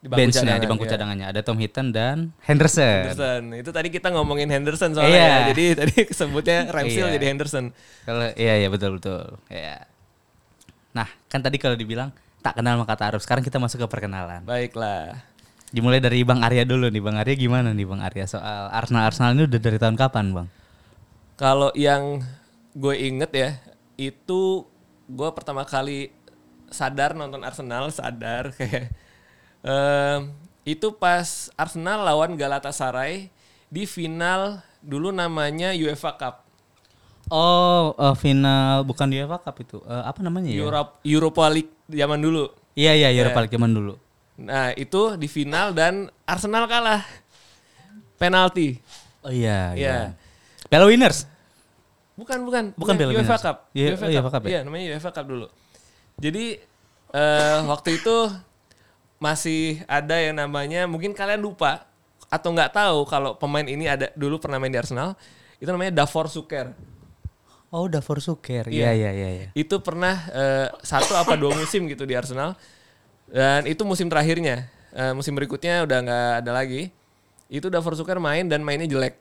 Di 0.01 0.09
bangku 0.09 0.17
benchnya, 0.17 0.41
cadangan, 0.57 0.61
di 0.65 0.67
bangku 0.73 0.85
iya. 0.89 0.93
cadangannya. 0.97 1.27
Ada 1.29 1.41
Tom 1.45 1.59
Hinton 1.61 1.87
dan 1.93 2.17
Henderson. 2.41 3.13
Henderson. 3.13 3.43
Itu 3.53 3.69
tadi 3.69 3.89
kita 3.93 4.09
ngomongin 4.17 4.49
Henderson 4.49 4.97
soalnya 4.97 5.13
Iya. 5.13 5.29
ya. 5.29 5.39
Jadi 5.53 5.65
tadi 5.85 5.95
sebutnya 6.09 6.59
Ramsdale 6.73 7.09
Iya. 7.13 7.15
jadi 7.21 7.27
Henderson. 7.37 7.65
Kalau 8.09 8.27
iya 8.33 8.55
iya 8.65 8.69
betul 8.73 8.97
betul. 8.97 9.37
Ya. 9.53 9.85
Nah, 10.97 11.07
kan 11.29 11.45
tadi 11.45 11.61
kalau 11.61 11.77
dibilang 11.77 12.17
tak 12.41 12.57
kenal 12.57 12.81
maka 12.81 12.97
tak 12.97 13.13
harus. 13.13 13.23
Sekarang 13.29 13.45
kita 13.45 13.61
masuk 13.61 13.85
ke 13.85 13.89
perkenalan. 13.93 14.41
Baiklah. 14.49 15.21
Dimulai 15.71 16.01
dari 16.01 16.25
Bang 16.25 16.41
Arya 16.41 16.65
dulu 16.65 16.89
nih. 16.89 16.99
Bang 17.05 17.21
Arya 17.21 17.37
gimana 17.37 17.77
nih 17.77 17.85
Bang 17.85 18.01
Arya 18.01 18.25
soal 18.25 18.73
Arsenal 18.73 19.05
Arsenal 19.05 19.37
ini 19.37 19.45
udah 19.45 19.61
dari 19.61 19.77
tahun 19.77 20.01
kapan, 20.01 20.33
Bang? 20.33 20.49
Kalau 21.37 21.71
yang 21.77 22.25
gue 22.73 22.95
inget 22.97 23.31
ya, 23.31 23.51
itu 23.95 24.65
gue 25.11 25.29
pertama 25.35 25.67
kali 25.67 26.15
sadar 26.71 27.19
nonton 27.19 27.43
Arsenal, 27.43 27.91
sadar 27.91 28.51
kayak 28.59 28.95
em, 29.67 30.31
itu 30.63 30.95
pas 30.95 31.51
Arsenal 31.59 32.07
lawan 32.07 32.39
Galatasaray 32.39 33.27
di 33.67 33.85
final 33.85 34.63
dulu 34.79 35.11
namanya 35.11 35.75
UEFA 35.75 36.15
Cup, 36.17 36.37
Oh, 37.31 37.95
eh, 37.95 38.15
final 38.19 38.83
bukan 38.83 39.07
UEFA 39.07 39.39
Cup 39.39 39.57
itu. 39.63 39.79
Eh, 39.87 40.03
apa 40.03 40.19
namanya 40.19 40.51
ya? 40.51 40.67
Europe 40.67 40.99
Europa 41.07 41.47
League 41.47 41.71
zaman 41.87 42.19
dulu. 42.19 42.51
Iya 42.75 42.91
iya 42.99 43.09
Europa 43.15 43.47
League 43.47 43.55
zaman 43.55 43.71
dulu. 43.71 43.95
Nah 44.35 44.75
itu 44.75 45.15
di 45.15 45.31
final 45.31 45.71
dan 45.71 46.11
Arsenal 46.27 46.67
kalah 46.67 47.07
penalti. 48.19 48.83
Oh 49.23 49.31
iya 49.31 49.79
Iya. 49.79 49.79
iya. 49.79 49.97
Piala 50.67 50.91
Winners. 50.91 51.30
Bukan, 52.21 52.39
bukan. 52.45 52.65
Bukan 52.77 52.95
Piala 53.01 53.17
UEFA. 53.17 53.37
Cup. 53.41 53.57
Iya, 53.73 53.97
UEFA 53.97 54.05
oh, 54.05 54.09
Cup. 54.13 54.21
UEFA 54.21 54.31
Cup 54.37 54.43
ya? 54.45 54.51
Iya, 54.53 54.61
namanya 54.69 54.85
UEFA 54.93 55.11
Cup 55.17 55.27
dulu. 55.27 55.47
Jadi 56.21 56.45
eh 57.11 57.59
waktu 57.65 57.97
itu 57.97 58.17
masih 59.19 59.81
ada 59.89 60.17
yang 60.21 60.37
namanya 60.37 60.85
mungkin 60.85 61.17
kalian 61.17 61.41
lupa 61.41 61.89
atau 62.31 62.55
nggak 62.55 62.71
tahu 62.71 62.99
kalau 63.11 63.35
pemain 63.35 63.67
ini 63.67 63.91
ada 63.91 64.13
dulu 64.15 64.37
pernah 64.37 64.61
main 64.61 64.71
di 64.71 64.79
Arsenal. 64.79 65.17
Itu 65.57 65.73
namanya 65.73 66.05
Davor 66.05 66.29
Suker. 66.29 66.73
Oh, 67.73 67.87
Davor 67.89 68.21
Suker. 68.21 68.69
Iya. 68.69 68.93
Iya 68.93 68.93
iya 68.95 69.11
iya 69.13 69.29
iya. 69.31 69.49
Itu 69.57 69.81
pernah 69.81 70.15
eh, 70.31 70.69
satu 70.85 71.17
apa 71.17 71.35
dua 71.41 71.57
musim 71.57 71.89
gitu 71.89 72.05
di 72.05 72.15
Arsenal. 72.15 72.55
Dan 73.31 73.65
itu 73.65 73.83
musim 73.87 74.07
terakhirnya. 74.13 74.69
Eh, 74.91 75.13
musim 75.15 75.33
berikutnya 75.33 75.87
udah 75.87 75.99
nggak 76.03 76.31
ada 76.45 76.51
lagi. 76.53 76.91
Itu 77.51 77.67
Davor 77.73 77.99
Suker 77.99 78.19
main 78.23 78.47
dan 78.47 78.63
mainnya 78.63 78.87
jelek. 78.87 79.19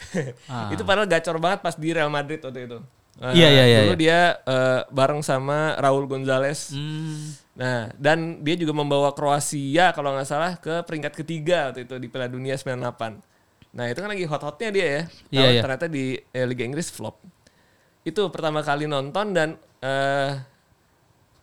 Ah. 0.50 0.72
itu 0.72 0.82
padahal 0.82 1.06
gacor 1.06 1.36
banget 1.38 1.60
pas 1.60 1.74
di 1.76 1.88
Real 1.92 2.08
Madrid 2.08 2.40
waktu 2.40 2.66
itu. 2.66 2.78
Nah, 3.20 3.36
Iya, 3.36 3.48
iya, 3.52 3.64
iya, 3.68 3.78
Dulu 3.84 3.94
iya. 3.94 4.00
dia 4.00 4.18
eh, 4.48 4.80
bareng 4.88 5.20
sama 5.20 5.76
Raul 5.76 6.08
Gonzalez. 6.08 6.72
Hmm. 6.72 7.36
Nah, 7.52 7.92
dan 8.00 8.40
dia 8.40 8.56
juga 8.56 8.72
membawa 8.72 9.12
Kroasia 9.12 9.92
kalau 9.92 10.16
nggak 10.16 10.24
salah 10.24 10.56
ke 10.56 10.80
peringkat 10.88 11.12
ketiga 11.20 11.68
waktu 11.68 11.84
itu 11.84 12.00
di 12.00 12.08
Piala 12.08 12.32
Dunia 12.32 12.56
98. 12.56 13.20
Nah, 13.70 13.84
itu 13.86 14.00
kan 14.00 14.08
lagi 14.08 14.24
hot-hotnya 14.24 14.68
dia 14.72 14.86
ya. 14.86 15.02
Iya, 15.28 15.46
iya. 15.52 15.60
Ternyata 15.60 15.86
di 15.86 16.16
eh, 16.16 16.46
Liga 16.48 16.64
Inggris 16.64 16.88
flop. 16.88 17.20
itu 18.00 18.24
pertama 18.32 18.64
kali 18.64 18.88
nonton 18.88 19.36
dan 19.36 19.60
eh 19.84 20.32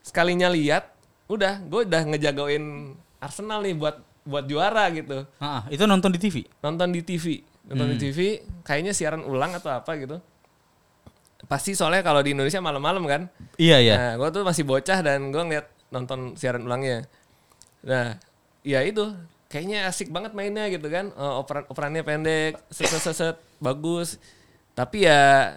sekalinya 0.01 0.49
lihat 0.49 0.89
udah 1.27 1.61
gue 1.61 1.85
udah 1.85 2.01
ngejagain 2.09 2.95
Arsenal 3.19 3.61
nih 3.61 3.77
buat 3.77 4.01
buat 4.25 4.43
juara 4.49 4.89
gitu. 4.91 5.23
Ah, 5.37 5.61
ah, 5.61 5.63
itu 5.69 5.85
nonton 5.85 6.09
di 6.09 6.19
TV. 6.19 6.43
Nonton 6.59 6.91
di 6.91 7.05
TV, 7.05 7.45
nonton 7.67 7.85
Hmm. 7.87 7.93
di 7.93 7.99
TV 7.99 8.19
kayaknya 8.63 8.95
siaran 8.95 9.23
ulang 9.23 9.51
atau 9.53 9.71
apa 9.71 9.91
gitu. 9.95 10.17
Pasti 11.47 11.77
soalnya 11.77 12.01
kalau 12.01 12.19
di 12.19 12.33
Indonesia 12.33 12.59
malam-malam 12.59 13.03
kan. 13.05 13.21
Iya 13.55 13.77
iya. 13.79 13.95
Nah, 13.95 14.13
gue 14.19 14.29
tuh 14.33 14.43
masih 14.43 14.63
bocah 14.65 14.99
dan 14.99 15.29
gue 15.29 15.39
ngeliat 15.39 15.67
nonton 15.93 16.33
siaran 16.33 16.65
ulangnya. 16.65 17.05
Nah, 17.85 18.17
ya 18.65 18.81
itu 18.83 19.13
kayaknya 19.47 19.87
asik 19.87 20.09
banget 20.09 20.33
mainnya 20.33 20.67
gitu 20.67 20.89
kan. 20.89 21.13
Eh, 21.13 21.33
operan 21.39 21.63
operannya 21.69 22.03
pendek, 22.03 22.57
set 22.67 22.89
set 22.89 22.99
set, 22.99 23.15
set, 23.15 23.37
bagus. 23.59 24.17
Tapi 24.73 25.05
ya 25.05 25.53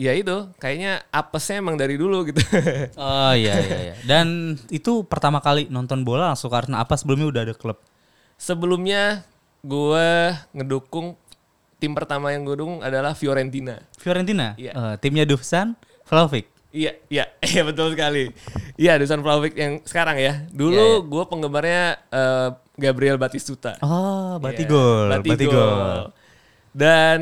ya 0.00 0.16
itu 0.16 0.48
kayaknya 0.56 1.04
apesnya 1.12 1.60
emang 1.60 1.76
dari 1.76 2.00
dulu 2.00 2.24
gitu. 2.24 2.40
Oh 2.96 3.34
iya 3.34 3.60
iya 3.60 3.78
iya. 3.92 3.94
Dan 4.06 4.56
itu 4.72 5.04
pertama 5.04 5.42
kali 5.42 5.68
nonton 5.68 6.06
bola 6.06 6.32
langsung 6.32 6.48
karena 6.48 6.80
apa 6.80 6.96
sebelumnya 6.96 7.28
udah 7.28 7.42
ada 7.50 7.54
klub. 7.58 7.76
Sebelumnya 8.40 9.26
gue 9.60 10.08
ngedukung 10.56 11.18
tim 11.80 11.90
pertama 11.90 12.28
yang 12.28 12.44
gue 12.44 12.54
dukung 12.54 12.78
adalah 12.78 13.10
Fiorentina. 13.12 13.80
Fiorentina. 13.96 14.52
Iya. 14.54 14.72
Eh, 14.72 14.94
timnya 14.98 15.24
Dusan, 15.24 15.72
Vlahovic. 16.04 16.44
Iya, 16.70 16.94
iya, 17.08 17.24
iya 17.50 17.62
betul 17.64 17.90
sekali. 17.90 18.30
Iya, 18.76 18.94
Dusan 18.96 19.20
Vlahovic 19.20 19.56
yang 19.56 19.80
sekarang 19.82 20.14
ya. 20.14 20.44
Dulu 20.46 20.70
Iya, 20.70 20.86
iya. 20.94 20.98
gue 21.02 21.24
penggemarnya 21.26 21.82
eh, 22.06 22.48
Gabriel 22.76 23.16
Batistuta. 23.16 23.80
Oh, 23.80 24.36
berarti 24.36 24.62
Iya, 24.62 24.70
gol, 24.70 25.06
berarti 25.08 25.28
berarti 25.28 25.46
gol. 25.46 25.56
gol. 25.56 26.02
Dan 26.70 27.20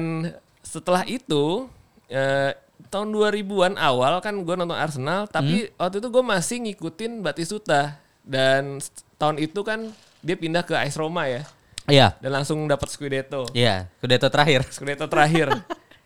setelah 0.61 1.03
itu 1.05 1.71
eh, 2.07 2.53
tahun 2.89 3.09
2000-an 3.11 3.75
awal 3.77 4.19
kan 4.19 4.35
gue 4.35 4.55
nonton 4.55 4.75
Arsenal, 4.75 5.25
tapi 5.27 5.67
Hmm. 5.67 5.73
waktu 5.79 5.97
itu 5.99 6.09
gue 6.09 6.25
masih 6.25 6.57
ngikutin 6.63 7.13
Batistuta 7.21 7.97
dan 8.23 8.81
tahun 9.17 9.39
itu 9.39 9.61
kan 9.61 9.89
dia 10.19 10.35
pindah 10.35 10.61
ke 10.61 10.75
AS 10.75 10.95
Roma 10.95 11.25
ya 11.25 11.47
Iya. 11.89 12.15
dan 12.21 12.31
langsung 12.37 12.69
dapat 12.69 12.89
Scudetto. 12.93 13.49
Iya, 13.57 13.89
Scudetto 13.99 14.29
terakhir. 14.29 14.61
Scudetto 14.77 15.07
terakhir. 15.09 15.49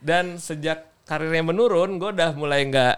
dan 0.03 0.39
sejak 0.39 0.91
karirnya 1.07 1.43
menurun, 1.47 1.99
gue 1.99 2.11
udah 2.15 2.35
mulai 2.35 2.67
nggak 2.67 2.97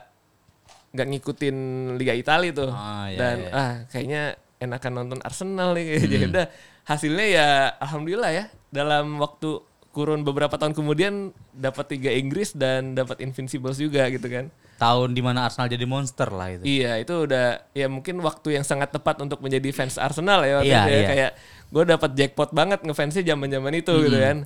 nggak 0.94 1.08
ngikutin 1.10 1.56
Liga 1.98 2.14
Italia 2.14 2.52
tuh. 2.54 2.70
Oh, 2.70 3.06
iya, 3.10 3.18
dan 3.18 3.36
iya. 3.40 3.50
ah 3.50 3.72
kayaknya 3.90 4.22
enakan 4.62 4.92
nonton 4.94 5.20
Arsenal 5.24 5.74
nih. 5.74 5.84
Hmm. 5.98 6.10
Jadi 6.12 6.24
udah 6.30 6.46
hasilnya 6.84 7.26
ya 7.26 7.48
alhamdulillah 7.80 8.30
ya 8.30 8.44
dalam 8.68 9.16
waktu 9.16 9.60
kurun 9.94 10.20
beberapa 10.20 10.58
tahun 10.58 10.74
kemudian 10.74 11.30
dapat 11.52 11.86
tiga 11.88 12.10
Inggris 12.10 12.50
dan 12.50 12.92
dapat 12.92 13.22
Invincibles 13.22 13.78
juga 13.78 14.10
gitu 14.10 14.26
kan. 14.26 14.50
Tahun 14.74 15.08
di 15.08 15.22
mana 15.22 15.46
Arsenal 15.46 15.70
jadi 15.70 15.86
monster 15.86 16.26
lah 16.28 16.50
itu. 16.50 16.66
Iya 16.66 16.98
itu 16.98 17.14
udah 17.24 17.62
ya 17.70 17.86
mungkin 17.86 18.18
waktu 18.18 18.58
yang 18.58 18.66
sangat 18.66 18.90
tepat 18.90 19.22
untuk 19.22 19.38
menjadi 19.38 19.70
fans 19.70 19.94
Arsenal 19.96 20.42
ya 20.42 20.58
Iya, 20.60 20.82
ya. 20.82 20.82
iya. 20.84 21.06
kayak 21.06 21.30
gue 21.70 21.84
dapat 21.86 22.10
jackpot 22.12 22.50
banget 22.50 22.82
ngefansnya 22.82 23.22
zaman 23.22 23.46
zaman 23.46 23.72
itu 23.72 23.94
gitu 24.02 24.18
kan. 24.18 24.36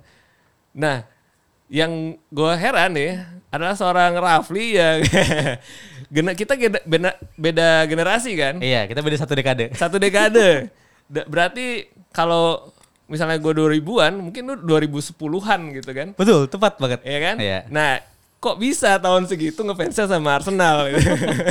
Nah 0.77 1.09
yang 1.69 1.93
gue 2.29 2.53
heran 2.55 2.93
nih 2.93 3.25
adalah 3.49 3.73
seorang 3.73 4.17
Rafli 4.17 4.77
yang 4.77 5.01
gena- 6.15 6.33
kita 6.33 6.57
gena- 6.57 6.85
beda, 6.85 7.11
beda 7.35 7.69
generasi 7.85 8.37
kan 8.37 8.61
Iya, 8.61 8.85
kita 8.85 9.01
beda 9.01 9.17
satu 9.17 9.33
dekade. 9.33 9.73
satu 9.73 9.97
dekade 9.97 10.69
berarti 11.09 11.89
kalau 12.09 12.69
misalnya 13.09 13.41
gue 13.41 13.53
2000-an 13.53 14.13
mungkin 14.21 14.43
lu 14.45 14.55
2010-an 14.63 15.61
gitu 15.75 15.91
kan 15.91 16.09
Betul, 16.15 16.47
tepat 16.47 16.77
banget. 16.77 17.01
ya 17.03 17.19
kan 17.19 17.37
Iya. 17.41 17.61
nah 17.69 17.99
kok 18.39 18.55
bisa 18.55 18.95
tahun 19.03 19.27
segitu 19.27 19.67
ngefansnya 19.67 20.07
sama 20.07 20.39
Arsenal 20.39 20.87
gitu. 20.95 21.11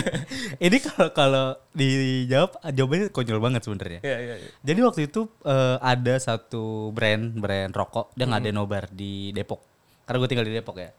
Ini 0.66 0.78
kalau 0.80 1.08
kalau 1.12 1.46
dijawab 1.76 2.64
jawabannya 2.64 3.12
konyol 3.12 3.44
banget 3.44 3.62
sebenarnya. 3.68 4.00
Iya, 4.00 4.18
iya, 4.24 4.36
iya. 4.40 4.50
Jadi 4.64 4.80
waktu 4.88 5.02
itu 5.06 5.28
eh, 5.44 5.78
ada 5.84 6.16
satu 6.16 6.96
brand 6.96 7.36
brand 7.36 7.76
rokok 7.76 8.16
dia 8.16 8.24
nggak 8.24 8.40
ada 8.40 8.52
nobar 8.56 8.88
di 8.88 9.36
Depok. 9.36 9.60
Karena 10.08 10.18
gue 10.24 10.30
tinggal 10.32 10.48
di 10.48 10.56
Depok 10.56 10.80
ya. 10.80 10.96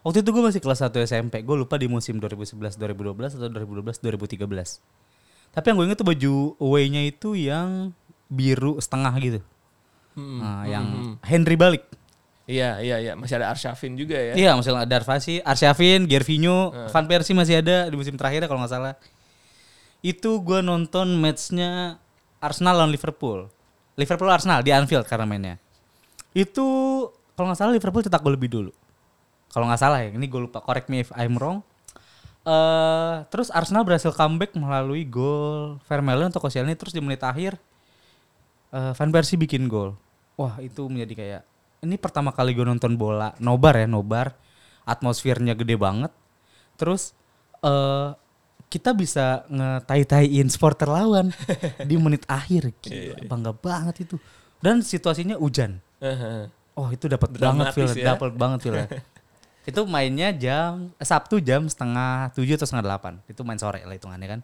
Waktu 0.00 0.24
itu 0.24 0.30
gue 0.32 0.40
masih 0.40 0.60
kelas 0.64 0.80
1 0.80 1.04
SMP. 1.04 1.44
Gue 1.44 1.56
lupa 1.60 1.76
di 1.76 1.84
musim 1.84 2.16
2011 2.16 2.80
2012 2.80 3.36
atau 3.36 3.48
2012 3.52 4.00
2013. 4.00 4.40
Tapi 5.52 5.64
yang 5.68 5.76
gue 5.76 5.84
inget 5.84 5.98
tuh 6.00 6.08
baju 6.08 6.34
away-nya 6.58 7.04
itu 7.04 7.36
yang 7.36 7.92
biru 8.32 8.80
setengah 8.80 9.12
gitu. 9.20 9.40
Hmm, 10.16 10.40
Nah, 10.40 10.64
yang 10.64 10.86
Henry 11.20 11.54
balik. 11.54 11.84
Iya, 12.46 12.78
iya, 12.80 12.96
iya. 12.98 13.12
Masih 13.12 13.36
ada 13.36 13.50
Arsyafin 13.50 13.92
juga 13.94 14.16
ya. 14.16 14.32
Iya, 14.32 14.50
masih 14.54 14.72
ada 14.72 14.94
Arvasi, 14.96 15.42
Arsyafin, 15.42 16.06
Gervinho, 16.06 16.70
Van 16.88 17.04
Persie 17.04 17.34
masih 17.34 17.58
ada 17.58 17.86
di 17.86 17.96
musim 17.98 18.14
terakhir 18.14 18.46
kalau 18.46 18.62
nggak 18.62 18.72
salah. 18.72 18.94
Itu 20.00 20.40
gue 20.40 20.62
nonton 20.62 21.18
matchnya 21.18 21.98
Arsenal 22.38 22.78
lawan 22.78 22.94
Liverpool. 22.94 23.50
Liverpool 23.98 24.30
Arsenal 24.30 24.62
di 24.62 24.70
Anfield 24.70 25.04
karena 25.04 25.26
mainnya. 25.26 25.56
Itu 26.32 26.64
kalau 27.34 27.50
nggak 27.50 27.58
salah 27.58 27.72
Liverpool 27.74 28.00
cetak 28.00 28.22
gol 28.22 28.38
lebih 28.38 28.46
dulu. 28.46 28.70
Kalau 29.50 29.66
nggak 29.66 29.80
salah 29.80 29.98
ya, 30.00 30.14
ini 30.14 30.24
gue 30.24 30.40
lupa. 30.40 30.62
Correct 30.62 30.86
me 30.86 31.02
if 31.02 31.10
I'm 31.12 31.36
wrong. 31.36 31.60
eh 32.46 33.26
terus 33.26 33.50
Arsenal 33.50 33.82
berhasil 33.82 34.14
comeback 34.14 34.54
melalui 34.54 35.02
gol 35.02 35.82
Vermaelen 35.82 36.30
atau 36.30 36.38
Koscielny 36.38 36.78
terus 36.78 36.94
di 36.94 37.02
menit 37.02 37.18
akhir 37.18 37.58
eh 38.70 38.92
Van 38.94 39.10
Persie 39.10 39.34
bikin 39.34 39.66
gol. 39.66 39.98
Wah 40.36 40.60
itu 40.60 40.84
menjadi 40.88 41.14
kayak 41.16 41.42
ini 41.84 41.96
pertama 41.96 42.32
kali 42.32 42.52
gue 42.52 42.64
nonton 42.64 42.96
bola 42.96 43.32
nobar 43.40 43.76
ya 43.80 43.88
nobar 43.88 44.36
atmosfernya 44.84 45.56
gede 45.56 45.76
banget. 45.80 46.12
Terus 46.76 47.16
eh 47.64 48.12
kita 48.66 48.90
bisa 48.92 49.46
ngetai-taiin 49.46 50.50
supporter 50.50 50.90
lawan 50.90 51.30
di 51.88 51.96
menit 51.96 52.26
akhir. 52.28 52.74
Gila, 52.82 53.24
bangga 53.30 53.52
banget 53.54 54.06
itu. 54.08 54.16
Dan 54.60 54.82
situasinya 54.82 55.38
hujan. 55.38 55.78
Oh 56.76 56.92
itu 56.92 57.08
dapat 57.08 57.32
banget 57.32 57.72
feel, 57.72 57.88
ya. 57.96 58.12
dapat 58.12 58.36
banget 58.36 58.60
feel. 58.68 58.76
itu 59.70 59.80
mainnya 59.88 60.30
jam 60.30 60.94
eh, 60.94 61.06
Sabtu 61.06 61.42
jam 61.42 61.66
setengah 61.66 62.30
tujuh 62.36 62.60
atau 62.60 62.68
setengah 62.68 62.84
delapan. 62.84 63.12
Itu 63.30 63.46
main 63.46 63.56
sore 63.56 63.80
lah 63.86 63.96
hitungannya 63.96 64.28
kan. 64.28 64.40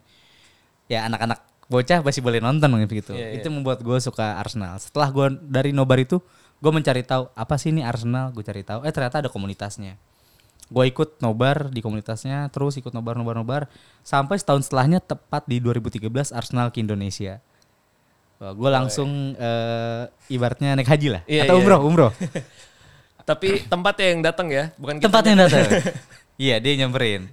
Ya 0.89 1.05
anak-anak 1.05 1.52
bocah 1.73 2.05
masih 2.05 2.21
boleh 2.21 2.45
nonton 2.45 2.69
gitu. 2.85 3.17
Iya, 3.17 3.33
iya. 3.33 3.41
Itu 3.41 3.49
membuat 3.49 3.81
gue 3.81 3.97
suka 4.05 4.37
Arsenal. 4.37 4.77
Setelah 4.77 5.09
gue 5.09 5.27
dari 5.41 5.73
nobar 5.73 5.97
itu, 5.97 6.21
gue 6.61 6.73
mencari 6.73 7.01
tahu 7.01 7.33
apa 7.33 7.57
sih 7.57 7.73
ini 7.73 7.81
Arsenal. 7.81 8.29
Gue 8.37 8.45
cari 8.45 8.61
tahu. 8.61 8.85
Eh 8.85 8.93
ternyata 8.93 9.25
ada 9.25 9.33
komunitasnya. 9.33 9.97
Gue 10.69 10.93
ikut 10.93 11.21
nobar 11.25 11.73
di 11.73 11.81
komunitasnya, 11.81 12.53
terus 12.53 12.77
ikut 12.77 12.93
nobar 12.93 13.17
nobar 13.17 13.41
nobar 13.41 13.63
sampai 14.05 14.37
setahun 14.37 14.69
setelahnya 14.69 15.01
tepat 15.01 15.49
di 15.49 15.61
2013 15.61 16.09
Arsenal 16.37 16.69
ke 16.69 16.85
Indonesia. 16.85 17.41
gue 18.43 18.71
langsung 18.75 19.39
eh, 19.39 20.11
ibaratnya 20.27 20.75
naik 20.75 20.91
haji 20.91 21.15
lah 21.15 21.23
Iya, 21.31 21.31
iya. 21.31 21.43
atau 21.47 21.63
umroh 21.63 21.81
umroh. 21.87 22.11
Tapi 23.29 23.63
tempatnya 23.71 24.07
yang 24.11 24.21
datang 24.27 24.51
ya, 24.51 24.75
bukan 24.75 24.99
kita. 24.99 25.07
Tempatnya 25.07 25.31
yang 25.31 25.43
datang. 25.47 25.67
iya, 26.51 26.57
dia 26.59 26.73
nyamperin. 26.83 27.31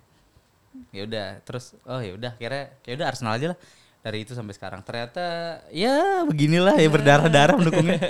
Ya 0.94 1.10
udah, 1.10 1.28
terus 1.42 1.74
oh 1.90 1.98
ya 1.98 2.14
udah, 2.14 2.38
kira 2.38 2.78
ya 2.86 2.94
udah 2.94 3.08
Arsenal 3.10 3.34
aja 3.42 3.48
lah. 3.54 3.58
Dari 4.00 4.24
itu 4.24 4.32
sampai 4.32 4.54
sekarang 4.54 4.80
ternyata 4.80 5.60
ya 5.70 6.24
beginilah 6.24 6.74
ya 6.74 6.88
berdarah-darah 6.88 7.56
mendukungnya. 7.56 8.00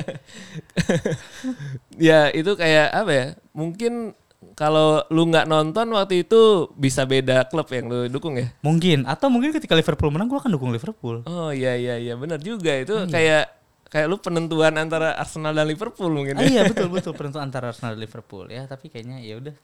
ya 1.97 2.29
itu 2.29 2.51
kayak 2.53 2.87
apa 2.93 3.11
ya? 3.11 3.25
Mungkin 3.51 4.13
kalau 4.55 5.03
lu 5.09 5.27
nggak 5.27 5.45
nonton 5.45 5.87
waktu 5.91 6.23
itu 6.23 6.67
bisa 6.73 7.03
beda 7.03 7.43
klub 7.47 7.67
yang 7.69 7.85
lu 7.87 7.97
dukung 8.07 8.35
ya. 8.35 8.47
mungkin 8.59 9.03
atau 9.03 9.27
mungkin 9.27 9.51
ketika 9.51 9.75
Liverpool 9.75 10.09
menang 10.09 10.27
gue 10.27 10.37
akan 10.37 10.51
dukung 10.51 10.69
Liverpool. 10.69 11.23
Oh 11.25 11.49
iya 11.49 11.75
iya 11.75 11.95
iya 11.95 12.13
benar 12.15 12.39
juga 12.39 12.75
itu 12.75 12.93
kayak 13.07 13.49
kayak 13.89 14.05
lu 14.05 14.15
penentuan 14.15 14.71
antara 14.77 15.17
Arsenal 15.17 15.51
dan 15.51 15.65
Liverpool 15.65 16.07
mungkin 16.13 16.37
Ah, 16.37 16.45
ya. 16.45 16.47
iya 16.47 16.61
betul 16.63 16.87
betul 16.93 17.11
penentuan 17.11 17.49
antara 17.49 17.73
Arsenal 17.73 17.97
dan 17.97 17.99
Liverpool 17.99 18.45
ya, 18.47 18.63
tapi 18.63 18.87
kayaknya 18.87 19.19
ya 19.19 19.35
udah. 19.39 19.55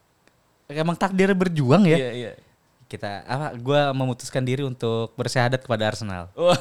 Emang 0.66 0.98
takdir 0.98 1.30
berjuang 1.32 1.86
ya. 1.86 1.96
Iya 1.96 2.10
iya. 2.12 2.32
Kita 2.86 3.26
apa 3.26 3.58
gua 3.58 3.90
memutuskan 3.92 4.46
diri 4.46 4.62
untuk 4.62 5.12
bersyahadat 5.18 5.66
kepada 5.66 5.90
Arsenal. 5.90 6.30
Wah, 6.38 6.54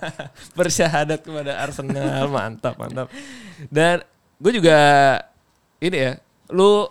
bersyahadat 0.58 1.20
kepada 1.20 1.60
Arsenal, 1.60 2.24
mantap, 2.34 2.74
mantap. 2.80 3.12
Dan 3.68 4.00
gue 4.40 4.52
juga 4.56 4.78
ini 5.78 5.96
ya, 5.96 6.12
lu 6.48 6.88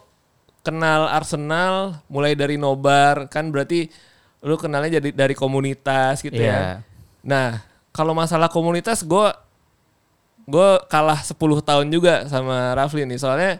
kenal 0.61 1.09
Arsenal 1.09 2.03
mulai 2.05 2.35
dari 2.35 2.59
nobar 2.59 3.25
kan 3.31 3.49
berarti 3.49 3.87
lu 4.43 4.53
kenalnya 4.59 5.01
jadi 5.01 5.09
dari 5.15 5.33
komunitas 5.33 6.21
gitu 6.21 6.37
Iya. 6.37 6.53
ya. 6.53 6.63
Nah, 7.25 7.63
kalau 7.89 8.13
masalah 8.13 8.51
komunitas 8.51 9.01
gue 9.01 9.27
gue 10.47 10.69
kalah 10.87 11.19
10 11.19 11.35
tahun 11.59 11.87
juga 11.91 12.23
sama 12.31 12.71
Rafli 12.71 13.03
nih 13.03 13.19
soalnya 13.19 13.59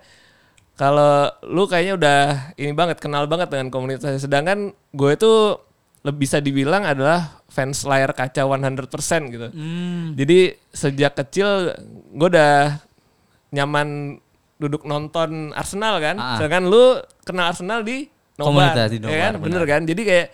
kalau 0.77 1.25
lu 1.43 1.65
kayaknya 1.65 1.93
udah 1.97 2.19
ini 2.55 2.71
banget 2.71 3.01
kenal 3.01 3.25
banget 3.25 3.49
dengan 3.49 3.73
komunitas 3.73 4.21
sedangkan 4.21 4.71
gue 4.93 5.11
itu 5.11 5.57
lebih 6.05 6.23
bisa 6.23 6.37
dibilang 6.39 6.85
adalah 6.85 7.41
fans 7.49 7.83
layar 7.83 8.13
kaca 8.13 8.45
100% 8.45 9.33
gitu. 9.33 9.47
Hmm. 9.51 10.13
Jadi 10.15 10.55
sejak 10.71 11.17
kecil 11.17 11.73
gue 12.13 12.27
udah 12.29 12.79
nyaman 13.51 14.21
duduk 14.57 14.85
nonton 14.85 15.51
Arsenal 15.51 15.97
kan. 15.99 16.15
Ah. 16.15 16.37
Sedangkan 16.37 16.69
lu 16.69 17.01
kenal 17.25 17.51
Arsenal 17.51 17.81
di 17.83 18.07
nobar. 18.37 18.71
Komunitas 18.71 18.87
di 18.93 18.97
ya 18.97 19.03
nobar, 19.03 19.17
kan? 19.17 19.33
benar. 19.35 19.43
Bener 19.43 19.63
kan? 19.65 19.81
Jadi 19.83 20.01
kayak 20.05 20.27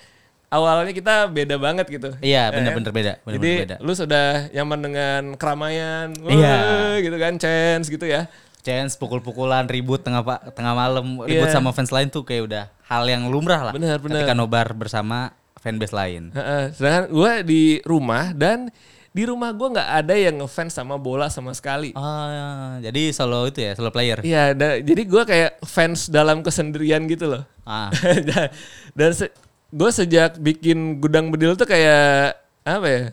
awalnya 0.53 0.93
kita 0.93 1.15
beda 1.33 1.55
banget 1.57 1.85
gitu. 1.89 2.09
Iya, 2.21 2.49
Ya 2.49 2.53
benar-benar 2.53 2.91
kan? 2.91 2.97
beda, 2.99 3.11
benar-benar 3.25 3.33
Jadi 3.33 3.51
beda. 3.65 3.75
lu 3.81 3.93
sudah 3.97 4.27
nyaman 4.53 4.79
dengan 4.85 5.21
keramaian, 5.33 6.07
Iya. 6.13 6.57
gitu 7.01 7.17
kan, 7.17 7.33
chance 7.41 7.89
gitu 7.89 8.05
ya. 8.05 8.29
Chance 8.63 8.95
pukul-pukulan 8.95 9.67
ribut 9.67 9.99
tengah 9.99 10.23
pa- 10.23 10.41
tengah 10.49 10.71
malam 10.71 11.19
ribut 11.19 11.45
Iya. 11.45 11.53
sama 11.53 11.69
fans 11.69 11.91
lain 11.91 12.07
tuh 12.07 12.23
kayak 12.23 12.43
udah 12.43 12.63
hal 12.83 13.03
yang 13.05 13.27
lumrah 13.27 13.59
lah. 13.61 13.73
Benar, 13.73 13.99
benar. 13.99 14.17
Ketika 14.17 14.33
nobar 14.33 14.71
bersama 14.71 15.31
fanbase 15.55 15.91
lain. 15.91 16.31
Heeh, 16.31 16.71
Sedangkan 16.71 17.05
gue 17.07 17.31
di 17.43 17.63
rumah 17.81 18.31
dan 18.31 18.71
di 19.09 19.23
rumah 19.23 19.51
gue 19.51 19.67
nggak 19.69 19.89
ada 20.01 20.15
yang 20.15 20.35
ngefans 20.37 20.73
sama 20.73 20.95
bola 20.95 21.27
sama 21.27 21.51
sekali. 21.51 21.91
Ah, 21.93 22.79
jadi 22.79 23.11
solo 23.11 23.45
itu 23.45 23.61
ya, 23.61 23.71
solo 23.73 23.87
player. 23.87 24.19
Iya, 24.19 24.51
da- 24.51 24.79
jadi 24.79 25.01
gue 25.03 25.23
kayak 25.23 25.61
fans 25.61 26.07
dalam 26.07 26.39
kesendirian 26.39 27.03
gitu 27.05 27.29
loh. 27.29 27.43
Ah, 27.61 27.91
dan 28.23 28.47
dan 28.97 29.11
se- 29.11 29.35
gue 29.69 29.89
sejak 29.89 30.35
bikin 30.35 30.97
gudang 30.97 31.29
bedil 31.29 31.53
tuh 31.53 31.65
kayak 31.65 32.35
apa 32.61 32.87
ya? 32.87 33.03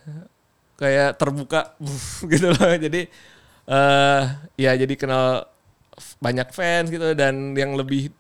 Kayak 0.75 1.09
terbuka 1.14 1.76
gitu 2.33 2.49
loh. 2.49 2.73
Jadi 2.73 3.11
eh 3.71 4.23
ya 4.59 4.75
jadi 4.75 4.95
kenal 4.99 5.47
banyak 6.19 6.49
fans 6.50 6.91
gitu 6.91 7.15
dan 7.15 7.55
yang 7.55 7.79
lebih 7.79 8.11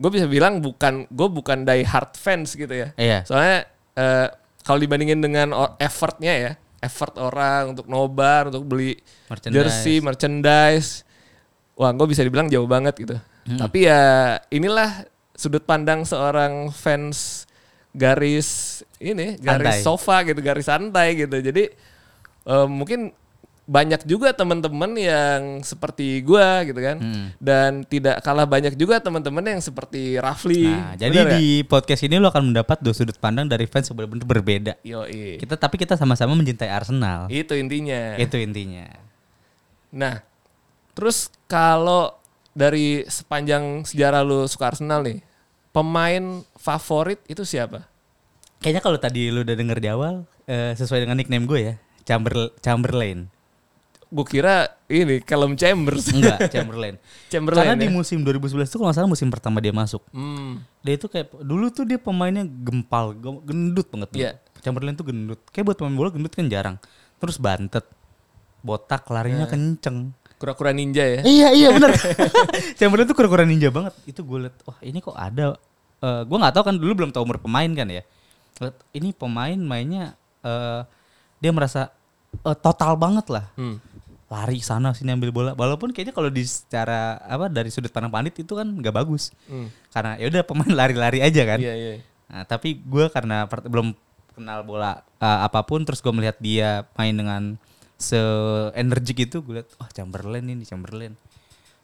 gue 0.00 0.10
bisa 0.10 0.24
bilang 0.24 0.64
bukan 0.64 1.04
gue 1.12 1.28
bukan 1.28 1.68
die 1.68 1.84
hard 1.84 2.16
fans 2.16 2.56
gitu 2.56 2.72
ya. 2.72 2.88
iya. 2.96 3.20
Soalnya 3.28 3.68
eh, 4.00 4.28
kalau 4.64 4.80
dibandingin 4.80 5.20
dengan 5.20 5.52
effortnya 5.76 6.32
ya, 6.32 6.52
effort 6.80 7.20
orang 7.20 7.76
untuk 7.76 7.84
nobar, 7.84 8.48
untuk 8.48 8.64
beli 8.64 8.96
Merchandise. 9.28 9.56
jersey, 9.56 9.96
merchandise, 10.00 11.04
wah 11.76 11.92
gue 11.92 12.06
bisa 12.08 12.24
dibilang 12.24 12.48
jauh 12.48 12.64
banget 12.64 12.96
gitu. 12.96 13.16
Hmm. 13.44 13.60
Tapi 13.60 13.84
ya 13.84 14.36
inilah 14.48 15.04
sudut 15.36 15.64
pandang 15.68 16.08
seorang 16.08 16.72
fans 16.72 17.44
garis 17.92 18.80
ini, 18.96 19.36
garis 19.36 19.84
Santai. 19.84 19.84
sofa 19.84 20.16
gitu, 20.24 20.40
garis 20.40 20.64
santai 20.64 21.08
gitu. 21.12 21.36
Jadi 21.44 21.68
eh, 22.48 22.66
mungkin 22.68 23.12
banyak 23.70 24.02
juga 24.02 24.34
teman-teman 24.34 24.98
yang 24.98 25.62
seperti 25.62 26.26
gua 26.26 26.66
gitu 26.66 26.82
kan. 26.82 26.98
Hmm. 26.98 27.26
Dan 27.38 27.86
tidak 27.86 28.18
kalah 28.26 28.42
banyak 28.42 28.74
juga 28.74 28.98
teman-teman 28.98 29.46
yang 29.46 29.62
seperti 29.62 30.18
Rafli. 30.18 30.66
Nah, 30.66 30.98
jadi 30.98 31.18
ya? 31.22 31.30
di 31.38 31.62
podcast 31.62 32.02
ini 32.02 32.18
lo 32.18 32.34
akan 32.34 32.50
mendapat 32.50 32.82
dua 32.82 32.90
sudut 32.90 33.14
pandang 33.22 33.46
dari 33.46 33.70
fans 33.70 33.86
yang 33.86 34.02
benar-benar 34.02 34.26
berbeda. 34.26 34.72
Yoi. 34.82 35.38
Kita 35.38 35.54
tapi 35.54 35.78
kita 35.78 35.94
sama-sama 35.94 36.34
mencintai 36.34 36.66
Arsenal. 36.66 37.30
Itu 37.30 37.54
intinya. 37.54 38.18
Itu 38.18 38.42
intinya. 38.42 38.90
Nah, 39.94 40.18
terus 40.98 41.30
kalau 41.46 42.18
dari 42.50 43.06
sepanjang 43.06 43.86
sejarah 43.86 44.26
lu 44.26 44.50
suka 44.50 44.74
Arsenal 44.74 45.06
nih, 45.06 45.22
pemain 45.70 46.42
favorit 46.58 47.22
itu 47.30 47.46
siapa? 47.46 47.86
Kayaknya 48.58 48.82
kalau 48.82 48.98
tadi 48.98 49.30
lu 49.30 49.46
udah 49.46 49.54
denger 49.54 49.78
di 49.78 49.88
awal 49.94 50.26
eh, 50.50 50.74
sesuai 50.74 51.06
dengan 51.06 51.22
nickname 51.22 51.46
gue 51.46 51.60
ya, 51.62 51.74
Chamber 52.02 52.50
Chamberlain. 52.58 53.30
Gue 54.10 54.26
kira 54.28 54.54
ini 54.84 55.22
Callum 55.22 55.54
Chambers. 55.54 56.10
Enggak, 56.10 56.38
Chamberlain. 56.52 56.98
Chamberlain 57.26 57.62
Karena 57.64 57.78
di 57.78 57.86
ya? 57.86 57.92
musim 57.92 58.18
2011 58.20 58.42
itu 58.64 58.74
kalau 58.74 58.90
nggak 58.90 58.96
salah 58.96 59.06
musim 59.08 59.28
pertama 59.28 59.58
dia 59.58 59.70
masuk. 59.70 60.02
Hmm, 60.10 60.66
Dia 60.80 60.94
itu 60.94 61.06
kayak 61.06 61.30
dulu 61.36 61.68
tuh 61.68 61.84
dia 61.84 61.94
pemainnya 61.94 62.42
gempal, 62.42 63.14
gem- 63.14 63.38
gendut 63.40 63.86
banget. 63.88 64.08
Iya. 64.12 64.30
Chamberlain 64.58 64.92
tuh 64.92 65.06
gendut. 65.06 65.38
Kayak 65.48 65.64
buat 65.64 65.76
pemain 65.78 65.94
bola 65.94 66.10
gendut 66.10 66.30
kan 66.30 66.44
jarang. 66.44 66.76
Terus 67.16 67.36
bantet, 67.36 67.86
botak, 68.60 69.06
larinya 69.06 69.46
Iya. 69.46 69.52
kenceng. 69.52 69.98
kura-kura 70.36 70.72
ninja 70.72 71.04
ya. 71.04 71.20
Iya 71.20 71.48
iya 71.52 71.68
benar. 71.76 71.92
Chamberlain 72.74 73.04
tuh 73.04 73.12
kura-kura 73.12 73.44
ninja 73.44 73.68
banget. 73.68 73.92
Itu 74.04 74.20
gue 74.22 74.42
liat, 74.42 74.56
wah 74.64 74.80
ini 74.80 74.98
kok 74.98 75.12
ada. 75.12 75.52
Eh 76.00 76.22
gue 76.24 76.34
nggak 76.34 76.50
tahu 76.50 76.64
kan 76.64 76.74
dulu 76.74 76.92
belum 76.96 77.10
tahu 77.10 77.22
umur 77.22 77.38
pemain 77.38 77.68
kan 77.70 77.84
ya. 77.86 78.00
Liat, 78.58 78.72
ini 78.90 79.12
pemain 79.12 79.54
mainnya 79.54 80.16
eh 80.40 80.80
dia 81.38 81.52
merasa 81.52 81.92
eh, 82.32 82.56
total 82.56 82.96
banget 82.96 83.28
lah. 83.28 83.52
Hmm. 83.52 83.76
Lari 84.30 84.62
sana 84.62 84.94
sini 84.94 85.10
ambil 85.10 85.34
bola. 85.34 85.50
Walaupun 85.58 85.90
kayaknya 85.90 86.14
kalau 86.14 86.30
di 86.30 86.46
secara 86.46 87.18
apa 87.18 87.50
dari 87.50 87.66
sudut 87.68 87.90
pandang 87.90 88.14
pandit 88.14 88.38
itu 88.38 88.54
kan 88.54 88.64
nggak 88.64 88.94
bagus. 88.94 89.34
Hmm. 89.50 89.66
Karena 89.90 90.14
ya 90.22 90.30
udah 90.30 90.42
pemain 90.46 90.70
lari-lari 90.80 91.18
aja 91.18 91.42
kan. 91.42 91.58
Iya, 91.58 91.74
iya. 91.74 91.94
Nah, 92.30 92.46
tapi 92.46 92.78
gue 92.78 93.10
karena 93.10 93.50
per- 93.50 93.66
belum 93.66 93.90
kenal 94.38 94.62
bola 94.62 95.02
uh, 95.18 95.40
apa 95.42 95.66
pun, 95.66 95.82
terus 95.82 95.98
gue 95.98 96.14
melihat 96.14 96.38
dia 96.38 96.86
main 96.94 97.10
dengan 97.12 97.58
se-energik 98.00 99.28
itu, 99.28 99.42
gue 99.42 99.60
lihat, 99.60 99.68
wah 99.76 99.90
Chamberlain 99.92 100.46
ini 100.46 100.62
Chamberlain. 100.62 101.18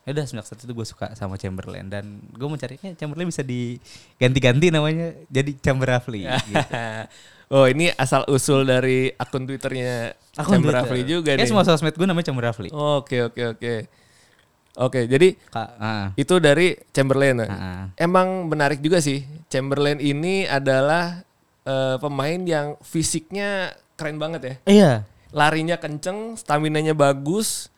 Ya 0.07 0.15
udah 0.15 0.23
semenjak 0.23 0.47
saat 0.47 0.63
itu 0.63 0.71
gue 0.71 0.87
suka 0.87 1.11
sama 1.19 1.35
Chamberlain 1.35 1.91
dan 1.91 2.23
gue 2.31 2.47
mencari 2.47 2.79
kayak 2.79 2.95
Chamberlain 2.95 3.27
bisa 3.27 3.43
diganti-ganti 3.43 4.71
namanya 4.71 5.11
jadi 5.27 5.51
Chamberafli. 5.59 6.23
gitu. 6.51 6.63
oh, 7.51 7.67
ini 7.67 7.91
asal 7.91 8.23
usul 8.31 8.63
dari 8.63 9.11
akun 9.19 9.51
Twitternya 9.51 10.15
Akun 10.39 10.63
Chamber 10.63 10.71
Twitter. 10.71 10.87
Rafli 10.87 11.03
juga 11.03 11.35
Kayak 11.35 11.43
nih. 11.43 11.51
semua 11.51 11.67
sosmed 11.67 11.99
gue 11.99 12.07
namanya 12.07 12.27
Chamberafli. 12.31 12.71
Oke, 12.71 13.27
oke, 13.27 13.43
oke. 13.59 13.75
Oke, 14.77 15.09
jadi 15.09 15.33
Kak, 15.49 15.69
ah, 15.81 16.07
itu 16.21 16.37
dari 16.37 16.77
Chamberlain. 16.93 17.41
ya? 17.43 17.49
ah. 17.49 17.85
Emang 17.97 18.45
menarik 18.47 18.85
juga 18.85 19.01
sih. 19.01 19.25
Chamberlain 19.49 19.97
ini 19.99 20.45
adalah 20.47 21.25
eh, 21.65 21.97
pemain 21.99 22.41
yang 22.45 22.77
fisiknya 22.85 23.73
keren 23.97 24.21
banget 24.21 24.41
ya. 24.45 24.55
Iya. 24.69 24.93
Larinya 25.33 25.81
kenceng, 25.81 26.37
stamina-nya 26.37 26.93
bagus, 26.93 27.73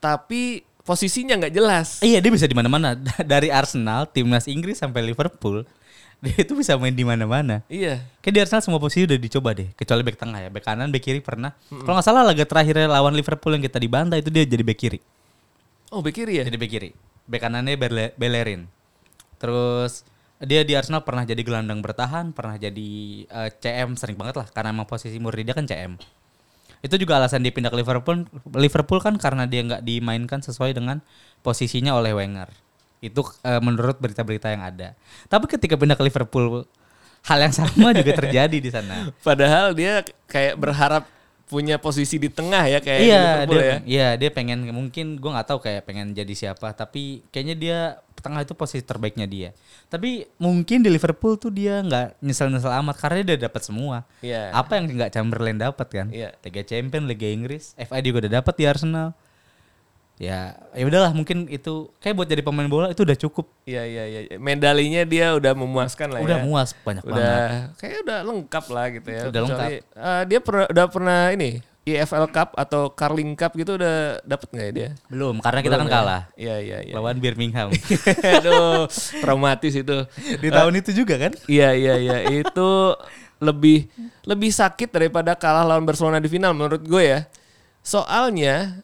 tapi 0.00 0.64
posisinya 0.88 1.36
nggak 1.36 1.52
jelas. 1.52 2.00
Iya 2.00 2.18
dia 2.18 2.32
bisa 2.32 2.48
di 2.48 2.56
mana-mana 2.56 2.96
dari 3.36 3.52
Arsenal, 3.52 4.08
timnas 4.08 4.48
Inggris 4.48 4.80
sampai 4.80 5.04
Liverpool. 5.04 5.68
Dia 6.24 6.34
itu 6.42 6.58
bisa 6.58 6.74
main 6.74 6.90
di 6.90 7.06
mana-mana. 7.06 7.62
Iya. 7.70 8.02
Kayak 8.18 8.34
di 8.34 8.40
Arsenal 8.42 8.62
semua 8.66 8.82
posisi 8.82 9.06
udah 9.06 9.14
dicoba 9.14 9.54
deh, 9.54 9.70
kecuali 9.78 10.02
back 10.02 10.18
tengah 10.18 10.38
ya, 10.42 10.50
back 10.50 10.66
kanan, 10.66 10.90
back 10.90 11.06
kiri 11.06 11.22
pernah. 11.22 11.54
Kalau 11.70 11.94
nggak 11.94 12.02
salah 12.02 12.26
laga 12.26 12.42
terakhirnya 12.42 12.90
lawan 12.90 13.14
Liverpool 13.14 13.54
yang 13.54 13.62
kita 13.62 13.78
dibantai 13.78 14.18
itu 14.18 14.26
dia 14.26 14.42
jadi 14.42 14.66
back 14.66 14.74
kiri, 14.74 14.98
Oh, 15.94 16.02
bek 16.02 16.18
kiri 16.18 16.42
ya? 16.42 16.44
jadi 16.44 16.58
back 16.58 16.70
kiri. 16.74 16.90
Back 17.22 17.46
kanannya 17.46 17.78
Berle- 17.78 18.18
Bellerin. 18.18 18.66
Terus 19.38 20.02
dia 20.42 20.66
di 20.66 20.74
Arsenal 20.74 21.06
pernah 21.06 21.22
jadi 21.22 21.38
gelandang 21.38 21.78
bertahan, 21.78 22.34
pernah 22.34 22.58
jadi 22.58 22.90
eh, 23.22 23.50
CM 23.54 23.94
sering 23.94 24.18
banget 24.18 24.42
lah, 24.42 24.50
karena 24.50 24.74
emang 24.74 24.90
posisi 24.90 25.22
murni 25.22 25.46
dia 25.46 25.54
kan 25.54 25.70
CM. 25.70 26.02
Itu 26.84 26.94
juga 26.98 27.18
alasan 27.18 27.42
dia 27.42 27.50
pindah 27.50 27.70
ke 27.72 27.78
Liverpool. 27.78 28.26
Liverpool 28.54 29.00
kan 29.02 29.18
karena 29.18 29.44
dia 29.44 29.62
nggak 29.66 29.82
dimainkan 29.82 30.40
sesuai 30.42 30.74
dengan 30.76 31.02
posisinya 31.42 31.94
oleh 31.98 32.14
Wenger. 32.14 32.50
Itu 33.02 33.26
eh, 33.46 33.60
menurut 33.62 33.98
berita-berita 33.98 34.50
yang 34.50 34.62
ada. 34.62 34.94
Tapi 35.26 35.46
ketika 35.50 35.74
pindah 35.74 35.98
ke 35.98 36.04
Liverpool, 36.06 36.66
hal 37.26 37.38
yang 37.42 37.54
sama 37.54 37.90
juga 37.94 38.14
terjadi 38.14 38.58
di 38.58 38.70
sana. 38.70 39.10
Padahal 39.26 39.74
dia 39.74 40.06
kayak 40.30 40.54
berharap 40.58 41.04
punya 41.48 41.80
posisi 41.80 42.20
di 42.20 42.28
tengah 42.28 42.68
ya 42.68 42.78
kayak 42.78 43.00
di 43.00 43.08
iya 43.08 43.24
Liverpool 43.24 43.56
dia, 43.56 43.64
ya. 43.64 43.78
iya 43.88 44.08
dia 44.20 44.30
pengen 44.30 44.68
mungkin 44.68 45.16
gue 45.16 45.30
nggak 45.32 45.48
tahu 45.48 45.64
kayak 45.64 45.88
pengen 45.88 46.12
jadi 46.12 46.34
siapa 46.36 46.76
tapi 46.76 47.24
kayaknya 47.32 47.56
dia 47.56 47.78
tengah 48.18 48.42
itu 48.42 48.52
posisi 48.52 48.80
terbaiknya 48.80 49.24
dia 49.24 49.50
tapi 49.86 50.26
mungkin 50.36 50.80
di 50.80 50.88
Liverpool 50.88 51.34
tuh 51.34 51.48
dia 51.48 51.80
nggak 51.80 52.18
nyesel-nyesel 52.18 52.70
amat 52.82 52.96
karena 52.96 53.16
dia 53.22 53.34
udah 53.34 53.44
dapat 53.46 53.62
semua 53.62 53.96
Iya. 54.20 54.50
apa 54.50 54.76
yang 54.76 54.84
nggak 54.88 55.10
Chamberlain 55.10 55.56
dapat 55.56 55.86
kan 55.86 56.06
Iya. 56.08 56.34
Liga 56.40 56.62
Champion 56.62 57.04
Liga 57.04 57.26
Inggris 57.26 57.72
FA 57.74 57.98
juga 57.98 58.26
udah 58.26 58.32
dapat 58.38 58.54
di 58.54 58.64
Arsenal 58.64 59.14
ya 60.18 60.58
ya 60.74 60.82
udahlah 60.82 61.14
mungkin 61.14 61.46
itu 61.46 61.94
kayak 62.02 62.18
buat 62.18 62.26
jadi 62.26 62.42
pemain 62.42 62.66
bola 62.66 62.90
itu 62.90 63.06
udah 63.06 63.14
cukup 63.14 63.46
Iya 63.62 63.86
iya 63.86 64.04
iya. 64.10 64.20
Medalinya 64.34 65.06
dia 65.06 65.30
udah 65.30 65.54
memuaskan 65.54 66.10
lah 66.10 66.20
udah 66.26 66.38
ya. 66.38 66.44
muas 66.44 66.74
banyak 66.74 67.06
banget 67.06 67.22
udah 67.22 67.46
kayak 67.78 67.96
udah 68.02 68.18
lengkap 68.26 68.64
lah 68.66 68.86
gitu 68.90 69.08
ya. 69.14 69.22
Udah 69.30 69.40
lengkap. 69.46 69.68
Kecuali, 69.70 69.78
eh, 69.78 70.22
dia 70.26 70.38
pernah 70.42 70.66
udah 70.66 70.86
pernah 70.90 71.20
ini 71.30 71.50
EFL 71.90 72.28
Cup 72.28 72.52
atau 72.52 72.90
Carling 72.90 73.32
Cup 73.32 73.52
gitu 73.52 73.74
udah 73.74 74.18
dapet 74.22 74.48
nggak 74.48 74.64
ya 74.64 74.72
dia? 74.72 74.88
belum 75.06 75.38
karena 75.38 75.60
kita 75.60 75.74
Belum 75.74 75.80
kan 75.80 75.88
ya? 75.88 75.96
kalah 75.96 76.22
Iya 76.34 76.56
iya 76.58 76.78
iya. 76.82 76.92
lawan 76.92 77.16
Birmingham 77.16 77.68
Aduh, 78.34 78.84
traumatis 79.18 79.72
itu. 79.72 79.96
di 80.34 80.48
tahun 80.48 80.74
itu 80.76 80.90
juga 80.94 81.16
kan 81.18 81.32
Iya 81.44 81.72
iya 81.72 81.94
iya 81.96 82.16
itu 82.26 82.70
lebih 83.38 83.86
lebih 84.24 84.50
sakit 84.50 84.90
daripada 84.90 85.32
kalah 85.32 85.62
lawan 85.64 85.82
Barcelona 85.82 86.18
di 86.18 86.26
final 86.26 86.50
menurut 86.52 86.82
gue 86.82 87.04
ya. 87.04 87.20
Soalnya 87.80 88.82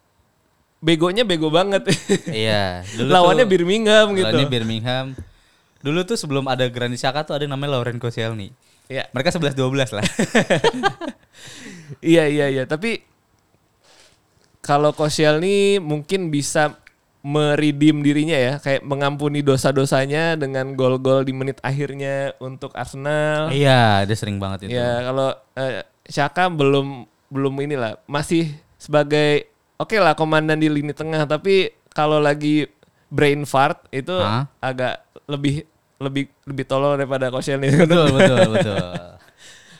begonya 0.78 1.22
bego 1.22 1.48
banget. 1.48 1.90
iya 2.26 2.80
dulu 2.96 3.10
Lawannya 3.10 3.44
tuh- 3.44 3.52
Birmingham 3.52 4.06
gitu. 4.12 4.24
Lawannya 4.26 4.48
Birmingham. 4.48 5.06
Dulu 5.80 6.00
tuh 6.02 6.16
sebelum 6.16 6.46
ada 6.46 6.64
Granit 6.66 6.96
Xhaka 6.96 7.24
tuh 7.24 7.34
ada 7.34 7.44
namanya 7.44 7.76
Lauren 7.76 7.98
Koscielny. 7.98 8.54
Iya. 8.88 9.08
Mereka 9.12 9.32
11-12 9.32 9.96
lah. 9.96 10.04
Iya 12.00 12.24
iya 12.28 12.46
iya, 12.48 12.64
tapi 12.64 13.04
kalau 14.64 14.96
Koscielny 14.96 15.76
mungkin 15.78 16.32
bisa 16.32 16.80
meridim 17.24 18.04
dirinya 18.04 18.36
ya, 18.36 18.52
kayak 18.60 18.84
mengampuni 18.84 19.40
dosa-dosanya 19.40 20.36
dengan 20.36 20.76
gol-gol 20.76 21.24
di 21.24 21.32
menit 21.32 21.56
akhirnya 21.64 22.36
untuk 22.40 22.72
Arsenal. 22.76 23.48
iya, 23.52 24.04
dia 24.04 24.16
sering 24.16 24.36
banget 24.36 24.68
itu. 24.68 24.76
Ya 24.76 25.00
kalau 25.04 25.32
eh, 25.56 25.84
Xhaka 26.08 26.52
belum 26.52 27.08
belum 27.32 27.54
inilah, 27.64 27.96
masih 28.04 28.52
sebagai 28.76 29.48
oke 29.80 29.96
lah 29.96 30.12
komandan 30.12 30.60
di 30.60 30.68
lini 30.68 30.92
tengah, 30.92 31.24
tapi 31.24 31.72
kalau 31.96 32.20
lagi 32.20 32.68
brain 33.08 33.48
fart 33.48 33.88
itu 33.88 34.12
Hah? 34.12 34.48
agak 34.60 35.04
lebih 35.24 35.64
lebih 36.04 36.28
lebih 36.44 36.64
tolol 36.68 36.94
daripada 36.94 37.32
Koscielny. 37.32 37.72
betul 37.72 38.12
betul 38.12 38.38
betul. 38.60 38.86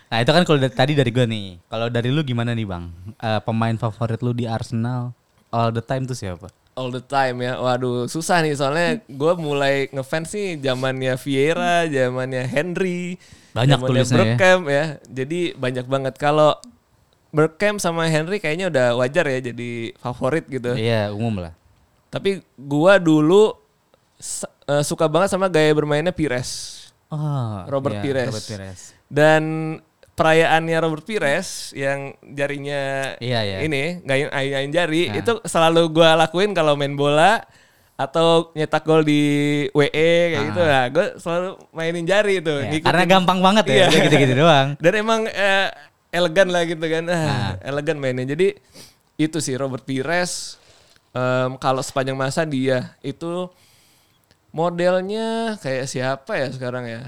Nah 0.04 0.18
itu 0.22 0.30
kan 0.30 0.42
kalau 0.46 0.58
da- 0.62 0.72
tadi 0.72 0.92
dari 0.94 1.10
gue 1.10 1.26
nih. 1.26 1.46
Kalau 1.66 1.86
dari 1.90 2.08
lu 2.08 2.22
gimana 2.22 2.54
nih 2.54 2.64
bang? 2.64 2.88
Eh, 3.18 3.40
pemain 3.42 3.74
favorit 3.74 4.20
lu 4.22 4.32
di 4.32 4.46
Arsenal 4.46 5.10
all 5.50 5.70
the 5.70 5.82
time 5.82 6.06
tuh 6.06 6.14
siapa? 6.14 6.48
All 6.74 6.90
the 6.90 7.02
time 7.02 7.38
ya. 7.38 7.58
Waduh, 7.58 8.06
susah 8.06 8.42
nih 8.42 8.54
soalnya 8.54 8.98
gue 9.06 9.32
mulai 9.38 9.86
ngefans 9.90 10.34
nih 10.34 10.58
zamannya 10.58 11.14
Vieira, 11.18 11.86
zamannya 11.86 12.42
Henry, 12.50 13.14
Banyak 13.54 13.78
zamannya 13.78 13.90
tulisnya 13.90 14.14
ya. 14.14 14.20
Bergkamp 14.34 14.64
ya. 14.66 14.84
Jadi 15.06 15.40
banyak 15.54 15.86
banget 15.86 16.14
kalau 16.18 16.58
Bergkamp 17.34 17.82
sama 17.82 18.06
Henry 18.06 18.38
kayaknya 18.38 18.70
udah 18.70 18.86
wajar 18.94 19.26
ya 19.26 19.50
jadi 19.50 19.90
favorit 19.98 20.46
gitu. 20.46 20.74
Iya 20.78 21.10
umum 21.10 21.42
lah. 21.42 21.54
Tapi 22.10 22.46
gua 22.54 23.02
dulu 23.02 23.58
eh, 24.66 24.82
suka 24.82 25.06
banget 25.06 25.28
sama 25.28 25.46
gaya 25.46 25.70
bermainnya 25.70 26.10
Pires. 26.10 26.80
Oh, 27.08 27.62
Robert 27.68 27.98
iya, 27.98 28.02
Pires. 28.02 28.28
Robert 28.28 28.48
Pires. 28.48 28.80
Dan 29.06 29.42
perayaannya 30.12 30.76
Robert 30.78 31.02
Pires 31.02 31.70
yang 31.72 32.14
jarinya 32.24 33.14
Iya, 33.18 33.40
iya. 33.42 33.56
ini 33.62 33.98
ngain 34.00 34.70
jari 34.70 35.10
Nah. 35.10 35.18
itu 35.18 35.32
selalu 35.42 35.90
gua 35.90 36.14
lakuin 36.16 36.50
kalau 36.50 36.74
main 36.74 36.94
bola 36.94 37.42
atau 37.94 38.50
nyetak 38.52 38.82
gol 38.82 39.02
di 39.02 39.22
WE 39.70 39.90
kayak 39.94 40.34
Ah. 40.34 40.44
gitu 40.44 40.60
nah 40.60 40.84
gue 40.88 41.06
selalu 41.14 41.48
mainin 41.70 42.02
jari 42.02 42.42
itu 42.42 42.50
Ya, 42.50 42.66
ngikutin. 42.66 42.86
karena 42.86 43.04
gampang 43.06 43.38
banget 43.38 43.64
ya, 43.66 43.74
Iya. 43.86 44.02
gitu-gitu 44.02 44.34
doang. 44.34 44.68
dan 44.82 44.92
emang 44.94 45.20
eh, 45.26 45.70
elegan 46.10 46.48
lah 46.50 46.62
gitu 46.62 46.82
kan 46.82 47.04
ah, 47.06 47.14
Ah. 47.14 47.50
elegan 47.62 47.98
mainnya 47.98 48.26
jadi 48.28 48.58
itu 49.14 49.38
sih 49.38 49.54
Robert 49.54 49.82
Pires 49.82 50.58
em, 51.10 51.54
kalau 51.56 51.78
sepanjang 51.80 52.14
masa 52.14 52.42
dia 52.42 52.98
itu 53.00 53.46
modelnya 54.54 55.58
kayak 55.58 55.90
siapa 55.90 56.32
ya 56.38 56.48
sekarang 56.54 56.86
ya 56.86 57.02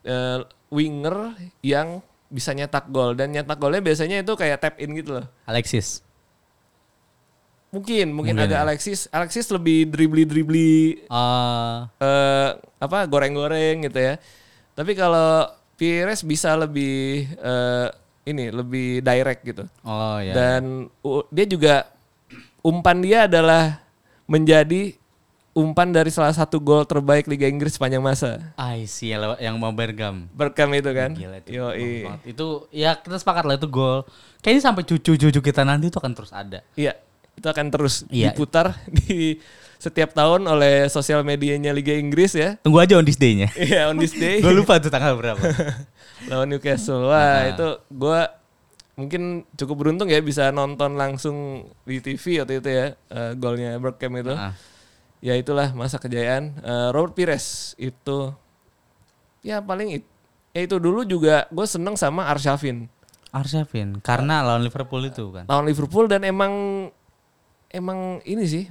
Eh, 0.00 0.40
winger 0.72 1.36
yang 1.60 2.00
bisa 2.28 2.52
nyetak 2.52 2.88
gol 2.88 3.12
dan 3.12 3.32
nyetak 3.32 3.56
golnya 3.56 3.80
biasanya 3.80 4.20
itu 4.20 4.32
kayak 4.32 4.56
tap 4.56 4.74
in 4.76 4.96
gitu 4.96 5.20
loh 5.20 5.26
Alexis. 5.44 6.00
mungkin 7.70 8.10
mungkin, 8.10 8.34
Mungkin 8.34 8.46
agak 8.50 8.60
ya. 8.60 8.64
Alexis 8.66 9.00
Alexis 9.10 9.46
lebih 9.48 9.86
dribbly 9.86 10.24
dribbly 10.26 11.04
Eh, 11.06 11.76
eh 12.02 12.48
apa 12.80 12.98
goreng-goreng 13.06 13.86
gitu 13.86 13.98
ya. 14.00 14.14
Tapi 14.74 14.92
kalau 14.94 15.46
Pires 15.76 16.20
bisa 16.22 16.52
lebih 16.56 17.24
eh, 17.30 17.88
ini 18.26 18.52
lebih 18.52 19.00
direct 19.00 19.40
gitu. 19.44 19.64
oh 19.82 20.18
ya. 20.18 20.32
Dan 20.34 20.88
u- 21.00 21.26
dia 21.30 21.46
juga 21.46 21.74
umpan 22.60 23.00
dia 23.00 23.24
adalah 23.24 23.80
menjadi 24.26 24.99
umpan 25.50 25.90
dari 25.90 26.08
salah 26.08 26.30
satu 26.30 26.62
gol 26.62 26.86
terbaik 26.86 27.26
Liga 27.26 27.44
Inggris 27.44 27.74
sepanjang 27.74 27.98
masa. 27.98 28.54
I 28.54 28.86
see 28.86 29.10
yang, 29.10 29.58
mau 29.58 29.74
Bergam. 29.74 30.30
Berkam 30.30 30.70
itu 30.72 30.90
kan. 30.94 31.10
Gila 31.12 31.42
itu. 31.42 31.58
Yoi. 31.58 32.06
Itu 32.22 32.70
ya 32.70 32.94
kita 32.94 33.18
sepakat 33.18 33.44
lah 33.44 33.58
itu 33.58 33.66
gol. 33.66 34.06
Kayaknya 34.40 34.62
sampai 34.62 34.82
cucu-cucu 34.86 35.40
kita 35.42 35.66
nanti 35.66 35.90
itu 35.90 35.98
akan 35.98 36.12
terus 36.14 36.30
ada. 36.30 36.62
Iya, 36.78 36.94
itu 37.34 37.46
akan 37.46 37.66
terus 37.68 38.06
Iya. 38.08 38.30
diputar 38.30 38.78
di 39.02 39.42
setiap 39.80 40.12
tahun 40.12 40.44
oleh 40.44 40.86
sosial 40.86 41.24
medianya 41.24 41.74
Liga 41.74 41.92
Inggris 41.92 42.36
ya. 42.36 42.54
Tunggu 42.62 42.78
aja 42.78 42.94
on 42.94 43.04
this 43.04 43.18
day-nya. 43.18 43.50
Iya, 43.58 43.90
on 43.90 43.98
this 43.98 44.14
day. 44.14 44.38
Gue 44.38 44.54
lupa 44.54 44.78
tuh 44.78 44.92
tanggal 44.92 45.18
berapa. 45.18 45.40
lawan 46.30 46.46
Newcastle. 46.46 47.08
Wah, 47.08 47.16
Ah. 47.16 47.40
itu 47.50 47.68
gua 47.90 48.28
mungkin 48.94 49.48
cukup 49.56 49.76
beruntung 49.80 50.12
ya 50.12 50.20
bisa 50.20 50.52
nonton 50.52 50.92
langsung 50.92 51.64
di 51.88 52.04
TV 52.04 52.44
waktu 52.44 52.60
itu 52.60 52.68
ya 52.68 52.86
eh, 52.92 53.32
golnya 53.34 53.74
Bergkamp 53.80 54.14
itu. 54.20 54.34
Ah. 54.36 54.52
Ya 55.20 55.36
itulah 55.36 55.72
masa 55.72 56.00
kejayaan. 56.00 56.56
Eh, 56.58 56.88
Robert 56.90 57.12
Pires 57.12 57.76
itu 57.76 58.32
ya 59.40 59.60
paling 59.60 60.00
it- 60.00 60.10
ya 60.52 60.64
itu 60.64 60.76
dulu 60.76 61.04
juga 61.04 61.44
gue 61.48 61.64
seneng 61.64 61.96
sama 61.96 62.28
Arshavin 62.28 62.88
Arshavin 63.30 63.96
karena 64.02 64.42
lawan 64.42 64.60
Liverpool 64.60 65.00
itu 65.06 65.30
kan. 65.30 65.46
lawan 65.46 65.64
Liverpool 65.64 66.04
dan 66.04 66.26
emang 66.26 66.52
emang 67.70 68.18
ini 68.26 68.44
sih 68.44 68.64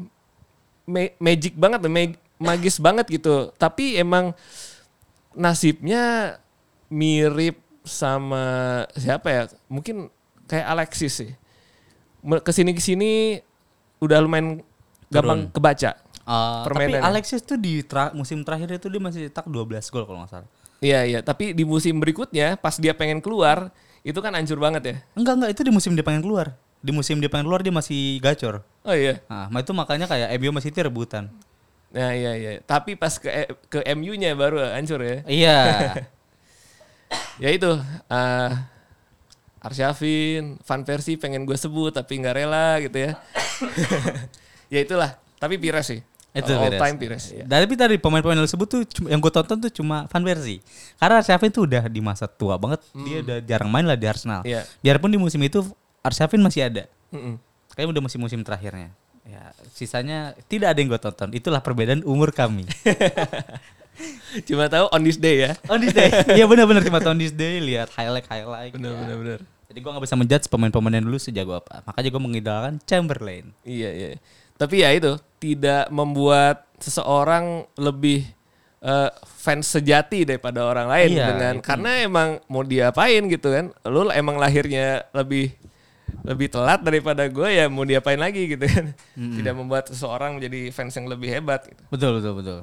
ma- 0.86 1.16
magic 1.18 1.56
banget 1.56 1.80
ma- 1.86 2.20
magis 2.38 2.78
banget 2.78 3.06
gitu. 3.10 3.50
Tapi 3.56 3.96
emang 3.96 4.34
nasibnya 5.32 6.36
mirip 6.88 7.58
sama 7.86 8.44
siapa 8.94 9.28
ya? 9.30 9.44
Mungkin 9.70 10.10
kayak 10.46 10.68
Alexis 10.68 11.14
sih. 11.16 11.32
Ke 12.44 12.52
sini 12.52 12.76
ke 12.76 12.82
sini 12.84 13.40
udah 14.02 14.20
lumayan 14.20 14.60
gampang 15.08 15.48
Turun. 15.48 15.54
kebaca 15.56 15.92
Uh, 16.30 16.62
tapi 16.62 16.86
Permainannya. 16.94 17.10
Alexis 17.10 17.42
tuh 17.42 17.58
di 17.58 17.82
tra- 17.82 18.14
musim 18.14 18.46
terakhir 18.46 18.78
itu 18.78 18.86
dia 18.86 19.02
masih 19.02 19.22
cetak 19.34 19.50
12 19.50 19.82
gol 19.90 20.06
kalau 20.06 20.22
nggak 20.22 20.30
salah. 20.30 20.50
iya 20.78 21.02
iya 21.04 21.20
tapi 21.20 21.52
di 21.52 21.66
musim 21.66 21.98
berikutnya 21.98 22.54
pas 22.56 22.78
dia 22.78 22.94
pengen 22.94 23.18
keluar 23.18 23.74
itu 24.00 24.16
kan 24.22 24.32
hancur 24.32 24.56
banget 24.56 24.84
ya 24.86 24.96
Enggak 25.12 25.34
enggak 25.36 25.52
itu 25.58 25.62
di 25.66 25.72
musim 25.74 25.92
dia 25.92 26.06
pengen 26.06 26.22
keluar. 26.22 26.54
Di 26.80 26.94
musim 26.94 27.18
dia 27.18 27.28
pengen 27.28 27.50
keluar 27.50 27.60
dia 27.60 27.74
masih 27.74 28.22
gacor. 28.22 28.62
oh 28.86 28.94
iya 28.94 29.20
Nah, 29.28 29.50
itu 29.58 29.74
makanya 29.74 30.06
kayak 30.06 30.38
MU 30.38 30.54
masih 30.54 30.70
City 30.70 30.86
rebutan. 30.86 31.34
nah 31.90 32.14
iya 32.14 32.38
iya 32.38 32.52
tapi 32.62 32.94
pas 32.94 33.18
ke 33.18 33.28
ke 33.66 33.82
MU-nya 33.98 34.38
baru 34.38 34.62
hancur 34.62 35.02
ya 35.02 35.18
Iya. 35.26 35.58
ya 37.44 37.50
itu 37.50 37.72
eh 38.08 38.52
Arshavin, 39.60 40.56
Van 40.64 40.82
Persie 40.88 41.20
pengen 41.20 41.44
gue 41.44 41.58
sebut 41.58 41.92
tapi 41.92 42.16
nggak 42.16 42.36
rela 42.38 42.80
gitu 42.80 42.96
ya. 42.96 43.12
ya 44.74 44.80
itulah, 44.80 45.20
tapi 45.36 45.60
Pires 45.60 45.84
sih. 45.84 46.00
Itu 46.30 46.52
all 46.54 46.70
Pires. 46.70 46.82
time 46.82 46.96
Pires. 47.02 47.26
Ya. 47.34 47.44
Tapi 47.46 47.74
tadi 47.74 47.96
pemain-pemain 47.98 48.38
yang 48.38 48.46
lu 48.46 48.52
sebut 48.52 48.68
tuh 48.70 48.82
yang 49.10 49.18
gue 49.18 49.34
tonton 49.34 49.58
tuh 49.58 49.72
cuma 49.74 50.06
Van 50.06 50.22
Persie. 50.22 50.62
Karena 51.02 51.26
Arshavin 51.26 51.50
tuh 51.50 51.66
udah 51.66 51.84
di 51.90 52.02
masa 52.06 52.30
tua 52.30 52.56
banget. 52.62 52.86
Dia 52.94 53.18
udah 53.26 53.38
jarang 53.42 53.70
main 53.74 53.86
lah 53.86 53.98
di 53.98 54.06
Arsenal. 54.06 54.46
Iya. 54.46 54.62
Biarpun 54.86 55.10
di 55.10 55.18
musim 55.18 55.42
itu 55.42 55.66
Arshavin 56.06 56.40
masih 56.40 56.70
ada. 56.70 56.86
Mm-mm. 57.10 57.42
Kayaknya 57.74 57.90
udah 57.98 58.04
musim-musim 58.06 58.40
terakhirnya. 58.46 58.94
Ya, 59.30 59.54
sisanya 59.78 60.34
tidak 60.50 60.74
ada 60.74 60.80
yang 60.82 60.90
gue 60.90 61.02
tonton. 61.02 61.30
Itulah 61.34 61.62
perbedaan 61.62 62.02
umur 62.06 62.34
kami. 62.34 62.66
Cuma 64.48 64.70
tahu 64.72 64.88
on 64.94 65.02
this 65.04 65.20
day 65.20 65.50
ya. 65.50 65.52
on 65.68 65.82
this 65.82 65.92
day. 65.92 66.10
Iya 66.38 66.46
benar-benar 66.48 66.86
cuma 66.86 67.04
on 67.04 67.20
this 67.20 67.36
day 67.36 67.60
lihat 67.60 67.92
highlight 67.92 68.28
highlight. 68.32 68.72
Bener 68.72 68.96
ya. 68.96 69.00
bener 69.04 69.16
bener. 69.20 69.40
Jadi 69.70 69.80
gue 69.86 69.92
nggak 69.92 70.06
bisa 70.08 70.16
menjudge 70.18 70.46
pemain-pemain 70.50 70.94
yang 70.98 71.06
dulu 71.06 71.20
sejago 71.20 71.54
apa. 71.60 71.84
Makanya 71.86 72.10
gue 72.10 72.22
mengidolakan 72.22 72.74
Chamberlain. 72.88 73.52
Iya 73.68 73.90
iya. 73.92 74.10
Tapi 74.60 74.84
ya 74.84 74.92
itu 74.92 75.16
tidak 75.40 75.88
membuat 75.88 76.68
seseorang 76.78 77.64
lebih 77.80 78.28
eh, 78.80 79.10
fans 79.40 79.72
sejati 79.72 80.28
daripada 80.28 80.68
orang 80.68 80.92
lain 80.92 81.10
Iya, 81.16 81.26
dengan 81.32 81.54
itu. 81.58 81.64
karena 81.64 81.90
emang 82.04 82.30
mau 82.46 82.62
diapain 82.62 83.24
gitu 83.26 83.48
kan. 83.50 83.72
Lu 83.88 84.12
emang 84.12 84.36
lahirnya 84.36 85.08
lebih 85.16 85.56
lebih 86.28 86.52
telat 86.52 86.84
daripada 86.84 87.24
gue 87.26 87.48
ya 87.48 87.72
mau 87.72 87.88
diapain 87.88 88.20
lagi 88.20 88.52
gitu 88.52 88.68
kan. 88.68 88.92
Tidak 89.16 89.54
membuat 89.56 89.88
seseorang 89.88 90.36
menjadi 90.36 90.70
fans 90.70 90.92
yang 90.94 91.08
lebih 91.08 91.32
hebat 91.32 91.64
gitu. 91.64 91.80
Betul 91.88 92.20
betul 92.20 92.34
betul. 92.36 92.60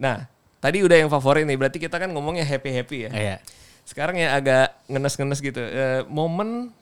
Nah, 0.00 0.24
tadi 0.58 0.80
udah 0.80 0.96
yang 0.96 1.10
favorit 1.12 1.44
nih, 1.44 1.60
berarti 1.60 1.76
kita 1.76 2.00
kan 2.00 2.08
ngomongnya 2.08 2.44
happy-happy 2.44 2.98
ya. 3.04 3.10
Iya. 3.12 3.36
Sekarang 3.84 4.16
ya 4.16 4.32
agak 4.32 4.80
ngenes-ngenes 4.88 5.40
gitu. 5.44 5.60
Eh, 5.60 6.00
momen 6.08 6.72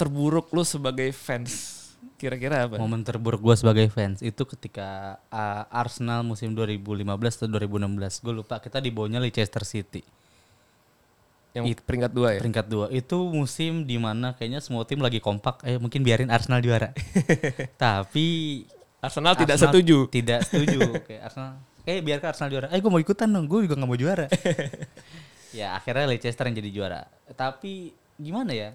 terburuk 0.00 0.48
lu 0.50 0.64
sebagai 0.64 1.12
fans, 1.12 1.71
kira-kira 2.22 2.70
apa? 2.70 2.78
Momen 2.78 3.02
terburuk 3.02 3.42
gue 3.42 3.58
sebagai 3.58 3.90
fans 3.90 4.22
itu 4.22 4.46
ketika 4.46 5.18
uh, 5.34 5.66
Arsenal 5.74 6.22
musim 6.22 6.54
2015 6.54 7.02
atau 7.10 7.50
2016. 7.50 8.22
Gue 8.22 8.34
lupa 8.38 8.62
kita 8.62 8.78
di 8.78 8.94
bawahnya 8.94 9.18
Leicester 9.18 9.66
City. 9.66 10.06
Yang 11.52 11.84
peringkat 11.84 12.12
dua 12.14 12.28
ya? 12.32 12.40
Peringkat 12.40 12.66
dua 12.70 12.86
itu 12.88 13.18
musim 13.28 13.84
di 13.84 14.00
mana 14.00 14.32
kayaknya 14.38 14.64
semua 14.64 14.88
tim 14.88 15.02
lagi 15.02 15.20
kompak. 15.20 15.60
Eh 15.66 15.76
mungkin 15.76 16.00
biarin 16.00 16.30
Arsenal 16.30 16.64
juara. 16.64 16.94
Tapi 17.82 18.26
Arsenal 19.02 19.34
tidak 19.36 19.60
Arsenal 19.60 19.74
setuju. 19.74 19.98
Tidak 20.08 20.40
setuju. 20.46 20.80
Kayak 21.10 21.22
Arsenal. 21.28 21.52
Eh 21.84 21.98
biarkan 22.00 22.28
Arsenal 22.32 22.50
juara. 22.54 22.66
Eh 22.72 22.78
gue 22.80 22.90
mau 22.90 23.02
ikutan 23.02 23.28
dong. 23.28 23.44
Gue 23.50 23.68
juga 23.68 23.76
nggak 23.76 23.90
mau 23.90 23.98
juara. 23.98 24.26
ya 25.58 25.76
akhirnya 25.76 26.08
Leicester 26.08 26.46
yang 26.48 26.56
jadi 26.56 26.70
juara. 26.72 27.00
Tapi 27.36 27.92
gimana 28.16 28.54
ya? 28.56 28.70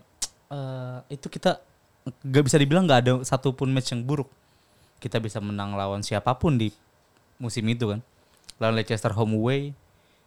Eh 0.54 1.18
itu 1.18 1.32
kita 1.34 1.58
nggak 2.24 2.44
bisa 2.46 2.58
dibilang 2.58 2.86
nggak 2.86 3.00
ada 3.04 3.14
satupun 3.24 3.72
match 3.72 3.92
yang 3.92 4.04
buruk. 4.04 4.28
Kita 4.98 5.22
bisa 5.22 5.38
menang 5.38 5.78
lawan 5.78 6.02
siapa 6.02 6.34
pun 6.36 6.58
di 6.58 6.74
musim 7.38 7.64
itu 7.70 7.94
kan. 7.94 8.00
Lawan 8.58 8.74
Leicester 8.76 9.14
home 9.14 9.38
away. 9.38 9.72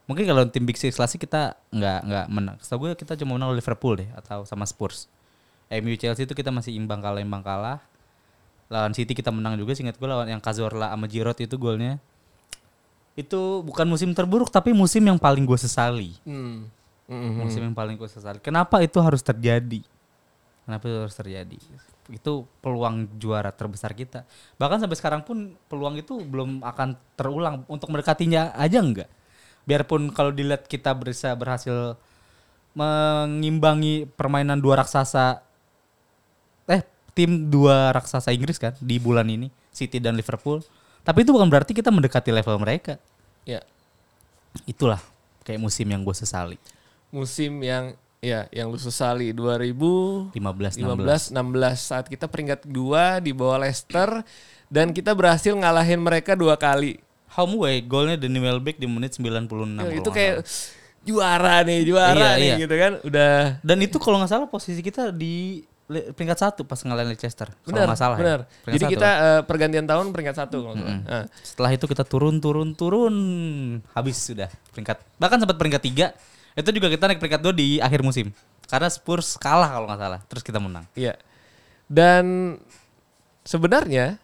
Mungkin 0.06 0.26
kalau 0.26 0.42
tim 0.46 0.66
Big 0.66 0.78
Six 0.78 0.98
klasik 0.98 1.22
kita 1.22 1.54
nggak 1.70 2.00
nggak 2.06 2.26
menang. 2.30 2.56
Setahu 2.62 2.86
gue 2.86 2.98
kita 2.98 3.14
cuma 3.18 3.38
menang 3.38 3.54
Liverpool 3.54 3.98
deh 3.98 4.10
atau 4.14 4.42
sama 4.42 4.66
Spurs. 4.66 5.06
MU 5.70 5.94
Chelsea 5.94 6.26
itu 6.26 6.34
kita 6.34 6.50
masih 6.50 6.74
imbang 6.74 6.98
kalah 6.98 7.22
imbang 7.22 7.46
kalah 7.46 7.78
lawan 8.70 8.94
City 8.94 9.14
kita 9.14 9.34
menang 9.34 9.54
juga 9.54 9.74
singkat 9.74 9.98
gue 9.98 10.06
lawan 10.06 10.30
yang 10.30 10.38
Cazorla 10.38 10.94
sama 10.94 11.06
Giroud 11.10 11.38
itu 11.38 11.54
golnya 11.58 11.98
itu 13.18 13.66
bukan 13.66 13.86
musim 13.86 14.14
terburuk 14.14 14.48
tapi 14.48 14.70
musim 14.70 15.02
yang 15.02 15.18
paling 15.18 15.42
gue 15.42 15.58
sesali 15.58 16.14
Hmm. 16.22 16.70
Mm-mm. 17.10 17.42
musim 17.42 17.66
yang 17.66 17.74
paling 17.74 17.98
gue 17.98 18.06
sesali 18.06 18.38
kenapa 18.38 18.78
itu 18.78 18.94
harus 19.02 19.18
terjadi 19.18 19.82
Kenapa 20.64 20.84
itu 20.86 20.98
harus 21.02 21.16
terjadi? 21.16 21.56
Itu 22.10 22.46
peluang 22.60 23.06
juara 23.18 23.50
terbesar 23.50 23.94
kita. 23.94 24.22
Bahkan 24.58 24.82
sampai 24.82 24.96
sekarang 24.98 25.22
pun 25.22 25.54
peluang 25.66 25.98
itu 25.98 26.20
belum 26.22 26.62
akan 26.62 26.94
terulang. 27.14 27.62
Untuk 27.66 27.90
mendekatinya 27.90 28.54
aja 28.54 28.78
enggak. 28.78 29.10
Biarpun 29.66 30.10
kalau 30.10 30.30
dilihat 30.30 30.66
kita 30.66 30.94
bisa 30.94 31.34
berhasil 31.34 31.94
mengimbangi 32.70 34.06
permainan 34.14 34.62
dua 34.62 34.78
raksasa 34.78 35.42
eh 36.70 36.82
tim 37.12 37.50
dua 37.50 37.90
raksasa 37.90 38.30
Inggris 38.30 38.62
kan 38.62 38.78
di 38.78 38.96
bulan 39.02 39.26
ini 39.26 39.50
City 39.74 39.98
dan 39.98 40.14
Liverpool. 40.14 40.62
Tapi 41.02 41.26
itu 41.26 41.34
bukan 41.34 41.50
berarti 41.50 41.74
kita 41.74 41.90
mendekati 41.90 42.30
level 42.30 42.60
mereka. 42.60 43.00
Ya, 43.42 43.64
Itulah 44.66 45.00
kayak 45.42 45.58
musim 45.62 45.86
yang 45.88 46.02
gue 46.02 46.14
sesali. 46.14 46.58
musim 47.10 47.58
yang 47.66 47.98
ya 48.20 48.44
yang 48.52 48.68
lu 48.68 48.76
sesali 48.76 49.32
2015 49.32 50.36
15 50.36 51.32
16. 51.32 51.32
16 51.32 51.40
saat 51.80 52.06
kita 52.06 52.28
peringkat 52.28 52.68
dua 52.68 53.18
di 53.18 53.32
bawah 53.32 53.64
Leicester 53.64 54.20
dan 54.68 54.92
kita 54.92 55.16
berhasil 55.16 55.56
ngalahin 55.56 55.98
mereka 55.98 56.36
dua 56.36 56.54
kali. 56.60 57.00
Home 57.34 57.56
away 57.58 57.80
golnya 57.80 58.20
Danny 58.20 58.38
Welbeck 58.38 58.76
di 58.76 58.86
menit 58.86 59.16
96. 59.16 59.24
Ya, 59.24 59.48
kalau 59.48 59.94
itu 59.96 60.10
kayak 60.12 60.36
juara 61.00 61.64
nih, 61.64 61.80
juara 61.88 62.12
Iya, 62.12 62.30
nih 62.36 62.46
iya. 62.46 62.56
gitu 62.60 62.74
kan. 62.76 62.92
Udah 63.02 63.34
dan 63.64 63.78
itu 63.80 63.96
kalau 63.96 64.20
nggak 64.20 64.30
salah 64.30 64.48
posisi 64.50 64.84
kita 64.84 65.08
di 65.10 65.64
peringkat 65.90 66.38
satu 66.38 66.60
pas 66.68 66.78
ngalahin 66.84 67.16
Leicester. 67.16 67.48
Kalau 67.50 67.72
benar, 67.72 67.96
salah 67.96 68.16
ya. 68.18 68.20
benar. 68.20 68.40
Jadi 68.68 68.84
satu. 68.84 68.92
kita 68.94 69.10
eh, 69.10 69.40
pergantian 69.48 69.86
tahun 69.88 70.06
peringkat 70.12 70.36
satu 70.36 70.56
kalau 70.60 70.76
salah. 70.76 71.00
Nah, 71.02 71.24
setelah 71.40 71.70
itu 71.72 71.84
kita 71.88 72.04
turun 72.04 72.36
turun 72.38 72.76
turun 72.76 73.14
habis 73.96 74.20
sudah 74.20 74.52
peringkat 74.76 75.00
bahkan 75.16 75.40
sempat 75.40 75.56
peringkat 75.56 75.82
tiga 75.82 76.06
itu 76.58 76.68
juga 76.74 76.88
kita 76.90 77.04
naik 77.10 77.20
peringkat 77.22 77.40
dua 77.42 77.54
di 77.54 77.78
akhir 77.78 78.02
musim 78.02 78.34
karena 78.70 78.86
Spurs 78.86 79.34
kalah 79.34 79.70
kalau 79.70 79.86
nggak 79.90 80.00
salah 80.00 80.20
terus 80.30 80.42
kita 80.46 80.62
menang. 80.62 80.86
Iya. 80.94 81.18
Dan 81.90 82.54
sebenarnya 83.42 84.22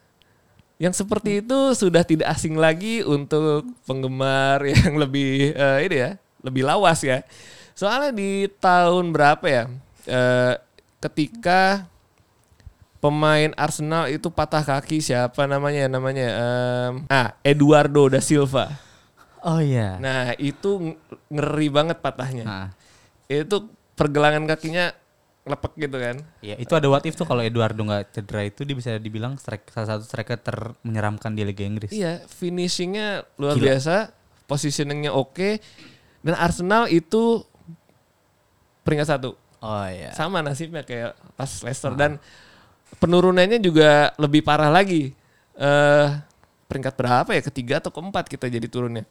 yang 0.79 0.95
seperti 0.95 1.43
itu 1.43 1.59
sudah 1.75 2.07
tidak 2.07 2.31
asing 2.31 2.55
lagi 2.55 3.03
untuk 3.03 3.67
penggemar 3.89 4.63
yang 4.73 4.95
lebih 4.95 5.51
eh, 5.51 5.79
ini 5.91 5.97
ya, 5.99 6.11
lebih 6.47 6.63
lawas 6.63 7.03
ya. 7.03 7.27
Soalnya 7.75 8.15
di 8.15 8.47
tahun 8.63 9.11
berapa 9.11 9.45
ya? 9.45 9.65
eh, 10.07 10.55
ketika 11.03 11.91
pemain 13.03 13.53
Arsenal 13.59 14.09
itu 14.09 14.33
patah 14.33 14.65
kaki 14.65 14.99
siapa 15.05 15.45
namanya 15.45 15.87
namanya 15.87 16.27
em, 16.33 16.93
ah 17.11 17.35
Eduardo 17.43 18.09
da 18.09 18.23
Silva. 18.23 18.73
Oh 19.47 19.63
iya. 19.63 19.95
Nah, 19.97 20.35
itu 20.37 20.71
ng- 20.91 20.99
ngeri 21.31 21.69
banget 21.71 22.03
patahnya. 22.03 22.45
Nah, 22.45 22.67
Itu 23.27 23.71
pergelangan 23.95 24.47
kakinya 24.47 24.91
lepek 25.47 25.79
gitu 25.79 25.95
kan. 26.03 26.17
iya 26.43 26.59
itu 26.59 26.75
ada 26.75 26.91
what 26.91 27.07
if 27.07 27.15
tuh 27.15 27.23
kalau 27.23 27.39
Eduardo 27.39 27.79
nggak 27.79 28.11
cedera 28.11 28.43
itu 28.43 28.67
dia 28.67 28.75
bisa 28.75 28.99
dibilang 28.99 29.39
strike, 29.39 29.71
salah 29.71 29.95
satu 29.95 30.03
striker 30.03 30.35
ter 30.37 30.59
menyeramkan 30.83 31.39
di 31.39 31.47
Liga 31.47 31.63
Inggris. 31.63 31.95
Iya, 31.95 32.27
finishingnya 32.27 33.23
luar 33.39 33.55
Gila. 33.55 33.67
biasa, 33.71 34.11
positioningnya 34.45 35.15
oke, 35.15 35.63
dan 36.23 36.35
Arsenal 36.35 36.91
itu 36.91 37.47
peringkat 38.83 39.07
satu, 39.07 39.39
Oh 39.63 39.87
iya. 39.87 40.11
sama 40.13 40.43
nasibnya 40.43 40.83
kayak 40.83 41.15
pas 41.35 41.51
Leicester 41.63 41.95
dan 41.95 42.19
penurunannya 42.99 43.59
juga 43.59 44.11
lebih 44.19 44.43
parah 44.43 44.71
lagi. 44.71 45.15
eh 45.57 46.09
peringkat 46.67 46.93
berapa 46.93 47.31
ya? 47.33 47.41
Ketiga 47.41 47.75
atau 47.79 47.89
keempat 47.89 48.27
kita 48.29 48.45
jadi 48.45 48.67
turunnya. 48.67 49.07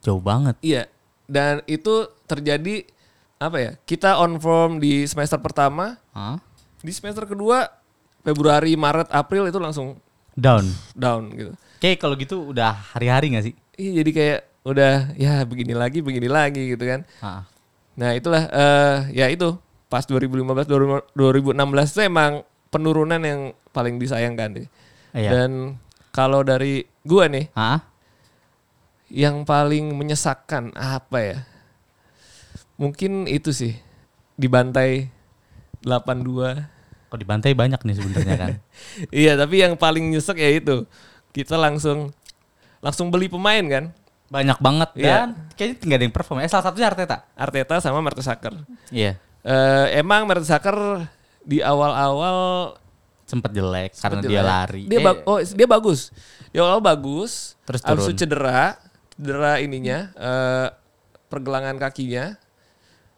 Jauh 0.00 0.20
banget. 0.20 0.56
Iya, 0.60 0.88
dan 1.28 1.60
itu 1.64 2.08
terjadi 2.24 2.88
apa 3.36 3.56
ya? 3.56 3.72
Kita 3.84 4.20
on 4.20 4.36
form 4.36 4.80
di 4.80 5.04
semester 5.04 5.36
pertama, 5.40 5.96
Hah? 6.12 6.40
di 6.80 6.92
semester 6.92 7.24
kedua 7.24 7.68
Februari, 8.20 8.76
Maret, 8.76 9.08
April 9.08 9.48
itu 9.48 9.56
langsung 9.56 9.96
Down. 10.36 10.64
down 10.92 11.28
gitu. 11.36 11.52
Kayak 11.80 11.96
kalau 12.00 12.14
gitu 12.16 12.52
udah 12.52 12.72
hari-hari 12.92 13.32
nggak 13.32 13.44
sih? 13.44 13.54
Iya 13.76 14.04
jadi 14.04 14.10
kayak 14.12 14.40
udah 14.60 14.94
ya 15.16 15.40
begini 15.44 15.72
lagi 15.72 16.04
begini 16.04 16.28
lagi 16.28 16.76
gitu 16.76 16.84
kan. 16.84 17.00
Ah. 17.20 17.44
Nah 17.96 18.12
itulah 18.12 18.44
eh 18.48 18.96
ya 19.12 19.26
itu 19.28 19.56
pas 19.88 20.04
2015 20.04 20.68
2016 20.68 21.56
itu 21.92 22.00
emang 22.04 22.44
penurunan 22.68 23.20
yang 23.20 23.40
paling 23.72 23.96
disayangkan 23.96 24.60
deh. 24.60 24.68
Iya. 25.16 25.30
Dan 25.32 25.80
kalau 26.12 26.44
dari 26.44 26.84
gua 27.02 27.26
nih 27.26 27.48
Ah? 27.52 27.80
Yang 29.10 29.42
paling 29.42 29.90
menyesakkan 29.92 30.70
apa 30.72 31.18
ya? 31.18 31.38
Mungkin 32.74 33.26
itu 33.26 33.52
sih 33.52 33.76
dibantai 34.34 35.10
82. 35.84 37.10
Kok 37.10 37.18
dibantai 37.18 37.52
banyak 37.52 37.80
nih 37.82 37.94
sebenarnya 37.94 38.36
kan. 38.38 38.50
iya 39.12 39.34
tapi 39.34 39.60
yang 39.60 39.74
paling 39.74 40.08
nyesek 40.08 40.38
ya 40.38 40.50
itu 40.54 40.86
kita 41.30 41.58
langsung 41.58 42.14
langsung 42.80 43.10
beli 43.10 43.28
pemain 43.28 43.60
kan 43.62 43.84
banyak 44.30 44.56
banget 44.56 44.90
Iya. 44.94 45.04
dan 45.04 45.28
kayaknya 45.52 45.74
nggak 45.82 45.98
ada 45.98 46.04
yang 46.06 46.14
perform. 46.14 46.38
Eh 46.40 46.48
salah 46.48 46.70
satunya 46.70 46.86
Arteta. 46.86 47.26
Arteta 47.34 47.82
sama 47.82 47.98
Mertesacker. 47.98 48.54
Iya. 48.88 49.18
Eh 49.42 49.86
emang 49.98 50.24
Mertesacker 50.24 50.76
di 51.42 51.58
awal-awal 51.60 52.72
Sempet 53.26 53.54
jelek 53.54 53.94
karena 53.94 54.18
Sempet 54.18 54.22
dia 54.26 54.38
jelek. 54.38 54.50
lari. 54.50 54.82
Dia 54.86 54.98
Eh, 55.00 55.16
oh 55.22 55.38
dia 55.38 55.66
bagus. 55.66 56.10
Dia 56.50 56.62
awal 56.62 56.78
bagus. 56.80 57.54
Terus 57.62 57.78
turun. 57.80 58.10
cedera, 58.10 58.74
cedera 59.20 59.60
ininya, 59.60 60.08
eh, 60.16 60.68
pergelangan 61.28 61.76
kakinya. 61.76 62.40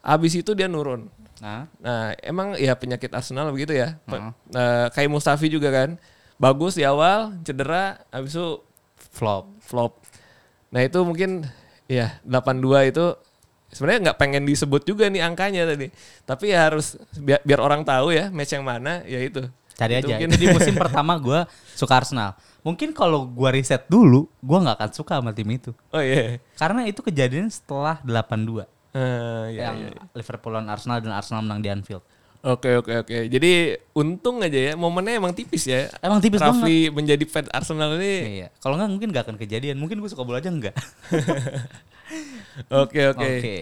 Habis 0.02 0.34
itu 0.34 0.50
dia 0.52 0.66
nurun. 0.66 1.06
Nah, 1.38 1.70
Nah, 1.78 2.14
emang 2.22 2.58
ya 2.58 2.74
penyakit 2.74 3.10
Arsenal 3.10 3.50
begitu 3.50 3.70
ya. 3.72 3.98
Heeh. 4.06 4.30
eh, 4.52 4.86
kayak 4.90 5.10
Mustafi 5.10 5.46
juga 5.46 5.70
kan. 5.70 5.94
Bagus 6.36 6.74
di 6.74 6.82
awal, 6.82 7.38
cedera, 7.46 8.02
habis 8.10 8.34
itu 8.34 8.58
flop. 9.14 9.46
flop. 9.62 10.02
Nah, 10.74 10.82
itu 10.82 10.98
mungkin 11.02 11.46
ya 11.86 12.18
82 12.22 12.90
itu 12.90 13.14
sebenarnya 13.70 14.10
nggak 14.10 14.18
pengen 14.18 14.42
disebut 14.42 14.82
juga 14.82 15.06
nih 15.06 15.22
angkanya 15.22 15.70
tadi. 15.70 15.90
Tapi 16.26 16.50
ya 16.50 16.66
harus 16.66 16.98
biar, 17.14 17.38
biar 17.42 17.60
orang 17.62 17.86
tahu 17.86 18.10
ya 18.10 18.26
match 18.28 18.54
yang 18.54 18.66
mana 18.66 19.06
ya 19.06 19.22
itu. 19.22 19.46
Cari 19.72 19.98
Itu 19.98 20.10
aja. 20.10 20.18
mungkin. 20.18 20.28
Itu 20.34 20.38
di 20.40 20.48
musim 20.56 20.74
pertama 20.74 21.14
gue 21.16 21.46
suka 21.72 22.02
Arsenal. 22.02 22.34
Mungkin 22.62 22.94
kalau 22.94 23.26
gue 23.26 23.48
riset 23.50 23.90
dulu, 23.90 24.30
gue 24.38 24.58
nggak 24.62 24.78
akan 24.78 24.90
suka 24.94 25.18
sama 25.18 25.34
tim 25.34 25.50
itu. 25.50 25.74
Oh 25.90 25.98
iya. 25.98 26.38
Karena 26.54 26.86
itu 26.86 27.02
kejadian 27.02 27.50
setelah 27.50 27.98
82. 28.06 28.62
Ah, 28.92 29.50
iya, 29.50 29.72
yang 29.72 29.76
iya. 29.90 29.98
Liverpool 30.14 30.54
lawan 30.54 30.70
Arsenal 30.70 31.02
dan 31.02 31.10
Arsenal 31.10 31.42
menang 31.42 31.58
di 31.58 31.68
Anfield. 31.72 32.04
Oke 32.42 32.74
oke 32.74 33.06
oke. 33.06 33.16
Jadi 33.30 33.78
untung 33.94 34.42
aja 34.42 34.58
ya 34.70 34.72
momennya 34.74 35.14
emang 35.22 35.30
tipis 35.30 35.62
ya. 35.62 35.86
Emang 36.02 36.18
tipis 36.18 36.42
banget. 36.42 36.58
Rafli 36.58 36.90
menjadi 36.90 37.22
fans 37.26 37.46
Arsenal 37.54 37.94
ini. 37.98 38.42
Iya. 38.42 38.48
Kalau 38.58 38.74
nggak 38.74 38.90
mungkin 38.90 39.08
nggak 39.14 39.24
akan 39.30 39.36
kejadian. 39.38 39.78
Mungkin 39.78 40.02
gue 40.02 40.10
suka 40.10 40.26
bola 40.26 40.42
aja 40.42 40.50
enggak. 40.50 40.74
Oke 42.68 43.00
oke. 43.08 43.24
Oke. 43.24 43.56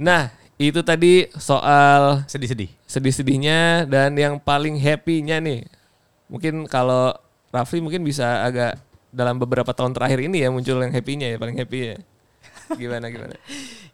Nah 0.00 0.32
itu 0.56 0.80
tadi 0.80 1.28
soal 1.36 2.24
Sedih-sedih. 2.24 2.70
sedih-sedihnya 2.88 3.84
dan 3.90 4.14
yang 4.16 4.38
paling 4.40 4.78
happy-nya 4.78 5.42
nih. 5.42 5.66
Mungkin 6.30 6.64
kalau 6.70 7.12
Rafli 7.54 7.78
mungkin 7.78 8.02
bisa 8.02 8.42
agak 8.42 8.82
dalam 9.14 9.38
beberapa 9.38 9.70
tahun 9.70 9.94
terakhir 9.94 10.26
ini 10.26 10.42
ya 10.42 10.50
muncul 10.50 10.82
yang 10.82 10.90
happy-nya 10.90 11.30
ya 11.30 11.38
paling 11.38 11.54
happy 11.54 11.78
ya. 11.94 11.96
Gimana 12.80 13.06
gimana? 13.14 13.38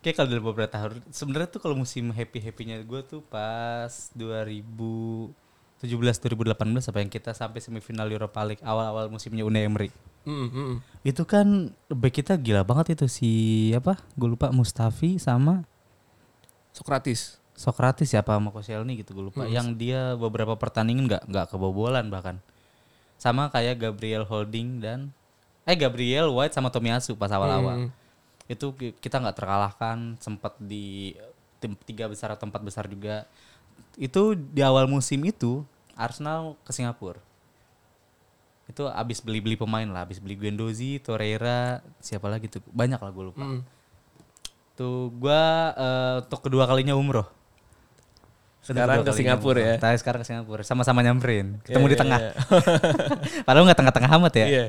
Kayak 0.01 0.15
kalau 0.17 0.29
dalam 0.33 0.45
beberapa 0.49 0.71
tahun 0.73 1.05
sebenarnya 1.13 1.49
tuh 1.53 1.61
kalau 1.61 1.77
musim 1.77 2.09
happy 2.09 2.41
happynya 2.41 2.81
gue 2.81 3.01
tuh 3.05 3.21
pas 3.21 3.93
2017 4.17 5.29
2018 5.85 6.57
apa 6.89 6.99
yang 7.05 7.11
kita 7.13 7.37
sampai 7.37 7.61
semifinal 7.61 8.09
Europa 8.09 8.41
League 8.49 8.65
awal-awal 8.65 9.13
musimnya 9.13 9.45
Unai 9.45 9.69
Emery. 9.69 9.93
Mm, 10.25 10.49
mm. 10.49 10.75
Itu 11.05 11.29
kan 11.29 11.77
back 11.93 12.25
kita 12.25 12.41
gila 12.41 12.65
banget 12.65 12.97
itu 12.97 13.07
si 13.13 13.31
apa? 13.77 14.01
Gue 14.17 14.33
lupa 14.33 14.49
Mustafi 14.49 15.21
sama 15.21 15.69
Sokratis. 16.73 17.37
Sokratis 17.53 18.09
siapa 18.09 18.33
sama 18.33 18.49
Koscielny 18.55 19.05
gitu 19.05 19.13
gue 19.13 19.25
lupa. 19.29 19.45
Hmm. 19.45 19.53
Yang 19.53 19.69
dia 19.77 20.17
beberapa 20.17 20.57
pertandingan 20.57 21.05
nggak 21.11 21.23
nggak 21.29 21.47
kebobolan 21.53 22.09
bahkan. 22.09 22.41
Sama 23.21 23.53
kayak 23.53 23.77
Gabriel 23.77 24.25
Holding 24.25 24.81
dan 24.81 25.13
eh 25.69 25.77
Gabriel 25.77 26.33
White 26.33 26.57
sama 26.57 26.73
Tomiyasu 26.73 27.13
pas 27.15 27.29
awal-awal. 27.29 27.87
Hmm. 27.87 27.91
Itu 28.49 28.73
ki- 28.73 28.97
kita 28.97 29.21
nggak 29.21 29.37
terkalahkan, 29.37 30.17
sempat 30.19 30.57
di 30.57 31.13
tim 31.61 31.77
tiga 31.85 32.09
besar 32.09 32.33
atau 32.33 32.49
empat 32.49 32.65
besar 32.65 32.89
juga. 32.89 33.29
Itu 34.01 34.33
di 34.33 34.65
awal 34.65 34.89
musim 34.89 35.21
itu 35.29 35.61
Arsenal 35.93 36.57
ke 36.65 36.73
Singapura. 36.73 37.21
Itu 38.65 38.89
abis 38.89 39.21
beli-beli 39.21 39.59
pemain 39.61 39.85
lah, 39.85 40.09
abis 40.09 40.17
beli 40.23 40.39
Guendouzi, 40.39 41.03
Torreira, 41.05 41.85
siapa 42.01 42.31
lagi 42.31 42.49
tuh? 42.49 42.65
Banyak 42.73 43.03
lah 43.03 43.11
gue 43.13 43.25
lupa. 43.29 43.43
Mm. 43.45 43.61
Tuh 44.79 45.13
gua 45.13 45.43
eh, 45.77 46.17
untuk 46.25 46.41
kedua 46.49 46.65
kalinya 46.65 46.97
umroh. 46.97 47.29
Sekarang 48.61 49.01
ke 49.01 49.13
Singapura 49.13 49.61
ya? 49.61 49.75
Tapi 49.81 49.97
sekarang 49.97 50.21
ke 50.21 50.29
Singapura, 50.29 50.63
sama-sama 50.63 51.01
nyamperin. 51.01 51.59
Ketemu 51.65 51.81
Iya, 51.81 51.89
di 51.89 51.97
iya, 51.97 52.03
tengah. 52.03 52.21
iya. 52.21 52.33
Padahal 53.49 53.65
nggak 53.67 53.79
tengah-tengah 53.81 54.11
amat 54.21 54.35
ya. 54.37 54.47
Iya. 54.47 54.65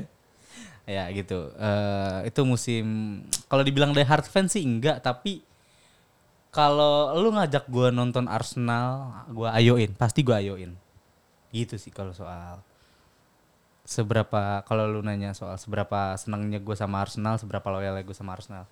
Ya 0.82 1.04
gitu. 1.14 1.52
Eh 1.54 2.18
itu 2.26 2.40
musim 2.42 2.84
kalau 3.46 3.62
dibilang 3.62 3.92
die 3.92 4.02
hard 4.02 4.26
fans 4.26 4.52
sih 4.52 4.64
enggak, 4.64 5.00
tapi 5.00 5.44
Kalau 6.52 7.16
lu 7.16 7.32
ngajak 7.32 7.64
gua 7.72 7.88
nonton 7.88 8.28
Arsenal, 8.28 9.24
gua 9.32 9.56
ayoin, 9.56 9.88
pasti 9.96 10.20
gua 10.20 10.36
ayoin. 10.36 10.76
Gitu 11.48 11.80
sih 11.80 11.88
kalau 11.88 12.12
soal 12.12 12.60
seberapa 13.82 14.60
kalau 14.62 14.84
lu 14.84 15.00
nanya 15.00 15.32
soal 15.32 15.56
seberapa 15.58 16.14
senangnya 16.14 16.60
gue 16.60 16.76
sama 16.76 17.02
Arsenal, 17.02 17.40
seberapa 17.40 17.66
loyalnya 17.66 18.04
gue 18.04 18.12
sama 18.12 18.36
Arsenal. 18.36 18.68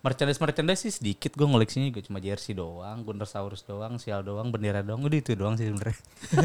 Merchandise 0.00 0.40
merchandise 0.40 0.80
sih 0.80 0.92
sedikit 0.96 1.36
gue 1.36 1.44
ngoleksinya 1.44 1.92
juga 1.92 2.00
cuma 2.08 2.24
jersey 2.24 2.56
doang, 2.56 3.04
Gunnersaurus 3.04 3.68
doang, 3.68 4.00
sial 4.00 4.24
doang, 4.24 4.48
bendera 4.48 4.80
doang, 4.80 5.04
udah 5.04 5.18
itu 5.20 5.36
doang 5.36 5.60
sih 5.60 5.68
sebenarnya. 5.68 6.00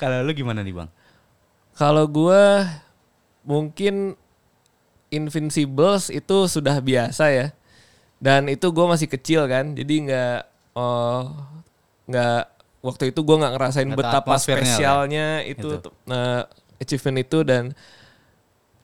kalau 0.00 0.22
lu 0.22 0.30
gimana 0.30 0.62
nih 0.62 0.78
bang? 0.78 0.90
Kalau 1.74 2.06
gua 2.06 2.70
mungkin 3.42 4.14
Invincibles 5.10 6.12
itu 6.12 6.46
sudah 6.46 6.78
biasa 6.78 7.34
ya. 7.34 7.46
Dan 8.18 8.50
itu 8.50 8.66
gue 8.74 8.86
masih 8.86 9.06
kecil 9.06 9.46
kan, 9.46 9.78
jadi 9.78 9.94
nggak 10.06 10.38
oh, 10.74 11.38
nggak 12.10 12.42
waktu 12.82 13.14
itu 13.14 13.20
gue 13.22 13.36
nggak 13.38 13.54
ngerasain 13.58 13.90
tahu 13.90 13.98
betapa 13.98 14.34
ya. 14.34 14.42
spesialnya 14.42 15.26
itu 15.46 15.78
Itu. 15.78 15.90
nah, 16.06 16.46
achievement 16.82 17.18
itu 17.22 17.38
dan 17.46 17.74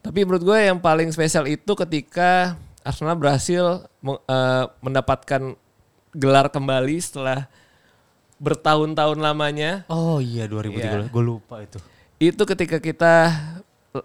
tapi 0.05 0.21
menurut 0.23 0.45
gue 0.45 0.59
yang 0.61 0.77
paling 0.79 1.09
spesial 1.09 1.45
itu 1.45 1.73
ketika 1.75 2.55
Arsenal 2.81 3.17
berhasil 3.17 3.89
eh, 4.05 4.65
mendapatkan 4.79 5.57
gelar 6.13 6.47
kembali 6.47 6.97
setelah 6.99 7.49
bertahun-tahun 8.37 9.17
lamanya 9.17 9.89
Oh 9.89 10.19
iya 10.19 10.45
2003, 10.45 10.77
Iya. 10.77 10.89
gue 11.07 11.25
lupa 11.25 11.59
itu. 11.59 11.79
itu 12.21 12.43
ketika 12.45 12.77
kita 12.77 13.13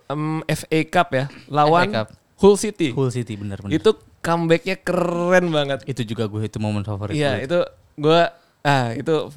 em, 0.08 0.40
FA 0.46 0.80
Cup 0.88 1.08
ya 1.12 1.26
lawan 1.48 1.88
FA 1.88 1.96
Cup. 2.00 2.08
Hull 2.40 2.56
City 2.56 2.90
Hull 2.90 3.12
City 3.12 3.36
bener-bener. 3.36 3.76
itu 3.76 3.90
comebacknya 4.20 4.76
keren 4.78 5.48
banget 5.50 5.84
itu 5.86 6.02
juga 6.06 6.26
gue 6.26 6.42
itu 6.42 6.58
momen 6.58 6.82
favorit 6.82 7.14
iya 7.14 7.38
itu 7.38 7.60
gue 7.96 8.22
ah 8.62 8.88
itu 8.92 9.28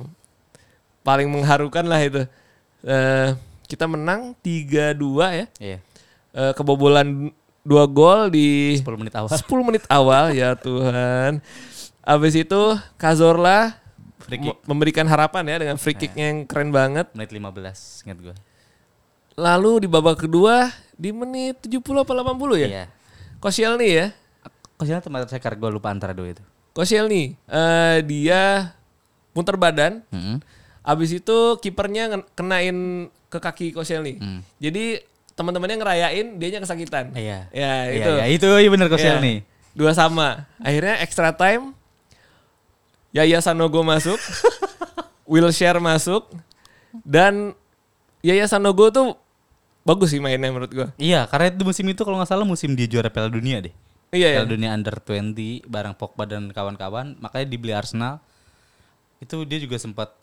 paling 1.02 1.26
mengharukan 1.26 1.82
lah 1.82 1.98
itu 2.00 2.22
Eh, 2.82 3.30
kita 3.64 3.86
menang 3.86 4.34
3-2 4.36 4.98
ya 5.32 5.46
Iya. 5.56 5.78
Eh, 6.32 6.52
kebobolan 6.52 7.28
dua 7.60 7.84
gol 7.84 8.26
di 8.26 8.74
10 8.74 8.96
menit 8.96 9.12
awal. 9.12 9.28
10 9.30 9.44
menit 9.62 9.84
awal 9.86 10.32
ya 10.32 10.56
Tuhan 10.56 11.44
Abis 12.00 12.34
itu 12.34 12.60
Cazorla 12.96 13.76
Free 14.18 14.36
kick. 14.36 14.48
me- 14.48 14.58
memberikan 14.64 15.04
harapan 15.04 15.44
ya 15.44 15.56
dengan 15.58 15.76
free 15.76 15.92
kicknya 15.92 16.26
yang 16.26 16.38
keren 16.42 16.70
banget 16.70 17.12
Menit 17.12 17.30
15 17.30 18.02
ingat 18.02 18.18
gue. 18.18 18.34
lalu 19.34 19.84
di 19.84 19.88
babak 19.88 20.20
kedua 20.20 20.68
di 20.92 21.08
menit 21.08 21.60
70 21.62 21.78
apa 21.98 22.12
80 22.12 22.32
ya 22.56 22.68
Iya. 22.70 22.84
Koscielny 23.36 23.88
ya 23.92 24.06
Kosnya 24.74 24.98
tempat 24.98 25.26
saya 25.26 25.38
gue 25.38 25.70
lupa 25.70 25.88
antara 25.88 26.10
dua 26.10 26.32
itu. 26.32 26.42
Koscielny 26.72 27.36
eh, 27.36 27.98
dia 28.02 28.72
muter 29.30 29.54
badan 29.54 30.00
Mm-mm. 30.08 30.40
abis 30.80 31.14
itu 31.14 31.38
kipernya 31.58 32.08
kenain 32.32 32.76
ke 33.28 33.38
kaki 33.38 33.66
Koscielny 33.70 34.16
Hmm. 34.16 34.40
jadi 34.56 35.04
teman-temannya 35.32 35.76
ngerayain 35.76 36.26
dianya 36.36 36.60
kesakitan 36.60 37.12
Iya. 37.12 37.48
ya 37.50 37.72
Iya, 37.88 37.92
itu 37.92 38.10
iya, 38.12 38.24
itu 38.28 38.48
iya 38.58 38.68
bener 38.68 38.86
Kosel 38.86 39.16
Ya, 39.16 39.20
nih. 39.20 39.38
dua 39.72 39.92
sama 39.92 40.44
akhirnya 40.58 41.00
extra 41.00 41.32
time 41.32 41.72
Yaya 43.10 43.40
Sanogo 43.40 43.80
masuk 43.80 44.16
Wilshere 45.30 45.78
masuk 45.78 46.28
dan 47.04 47.56
Yaya 48.20 48.44
Sanogo 48.44 48.88
tuh 48.88 49.16
bagus 49.82 50.12
sih 50.12 50.20
mainnya 50.20 50.46
menurut 50.46 50.70
gua 50.70 50.88
Iya, 50.94 51.26
karena 51.26 51.50
itu 51.50 51.62
musim 51.62 51.86
itu 51.86 52.02
kalau 52.02 52.16
nggak 52.16 52.28
salah 52.28 52.44
musim 52.44 52.72
dia 52.72 52.86
juara 52.86 53.08
Piala 53.08 53.26
Dunia 53.26 53.58
deh. 53.58 53.74
iya 54.12 54.28
ya 54.30 54.38
Piala 54.40 54.50
Dunia 54.52 54.70
Under 54.70 54.94
20 54.96 55.64
bareng 55.64 55.94
Pogba 55.96 56.22
dan 56.22 56.52
kawan-kawan, 56.52 57.16
makanya 57.18 57.46
dibeli 57.48 57.72
Arsenal. 57.72 58.20
Itu 59.18 59.42
dia 59.42 59.58
juga 59.58 59.74
sempat 59.76 60.14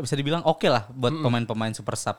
bisa 0.00 0.14
dibilang 0.14 0.42
oke 0.42 0.66
lah 0.66 0.90
buat 0.90 1.14
pemain-pemain 1.14 1.70
super 1.70 1.94
sub. 1.94 2.18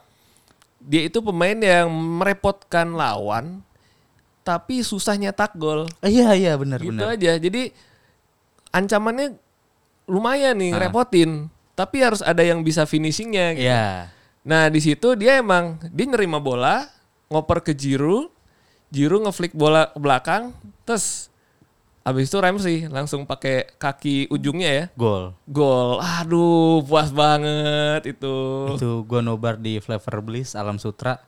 Dia 0.79 1.09
itu 1.09 1.19
pemain 1.19 1.57
yang 1.57 1.89
merepotkan 1.89 2.93
lawan 2.93 3.59
tapi 4.41 4.79
susah 4.79 5.19
nyetak 5.19 5.51
gol 5.55 5.89
iya 6.01 6.31
iya 6.31 6.53
benar 6.55 6.79
gitu 6.79 6.95
benar. 6.95 7.17
aja 7.17 7.35
jadi 7.35 7.73
ancamannya 8.71 9.35
lumayan 10.07 10.55
nih 10.55 10.71
Ah. 10.71 10.75
ngerepotin 10.79 11.51
tapi 11.77 12.01
harus 12.01 12.25
ada 12.25 12.41
yang 12.41 12.65
bisa 12.65 12.87
finishingnya 12.89 13.53
gitu. 13.53 13.67
Iya. 13.67 14.09
nah 14.41 14.71
di 14.71 14.79
situ 14.79 15.13
dia 15.13 15.37
emang 15.37 15.75
dia 15.91 16.07
nerima 16.07 16.39
bola 16.39 16.87
ngoper 17.27 17.59
ke 17.61 17.73
Jiru 17.75 18.31
Jiru 18.87 19.19
ngeflick 19.19 19.51
bola 19.51 19.91
ke 19.91 19.99
belakang 19.99 20.55
terus 20.87 21.27
habis 22.07 22.31
itu 22.31 22.39
Ramsey 22.39 22.87
langsung 22.87 23.27
pakai 23.27 23.67
kaki 23.75 24.31
ujungnya 24.31 24.71
ya. 24.71 24.85
Gol. 24.95 25.35
gol. 25.43 25.99
Aduh 25.99 26.79
puas 26.87 27.11
banget 27.11 28.15
itu. 28.15 28.35
Itu 28.79 29.03
gua 29.03 29.19
nobar 29.19 29.59
di 29.59 29.83
Flavor 29.83 30.23
Bliss 30.23 30.55
Alam 30.55 30.79
Sutra. 30.79 31.19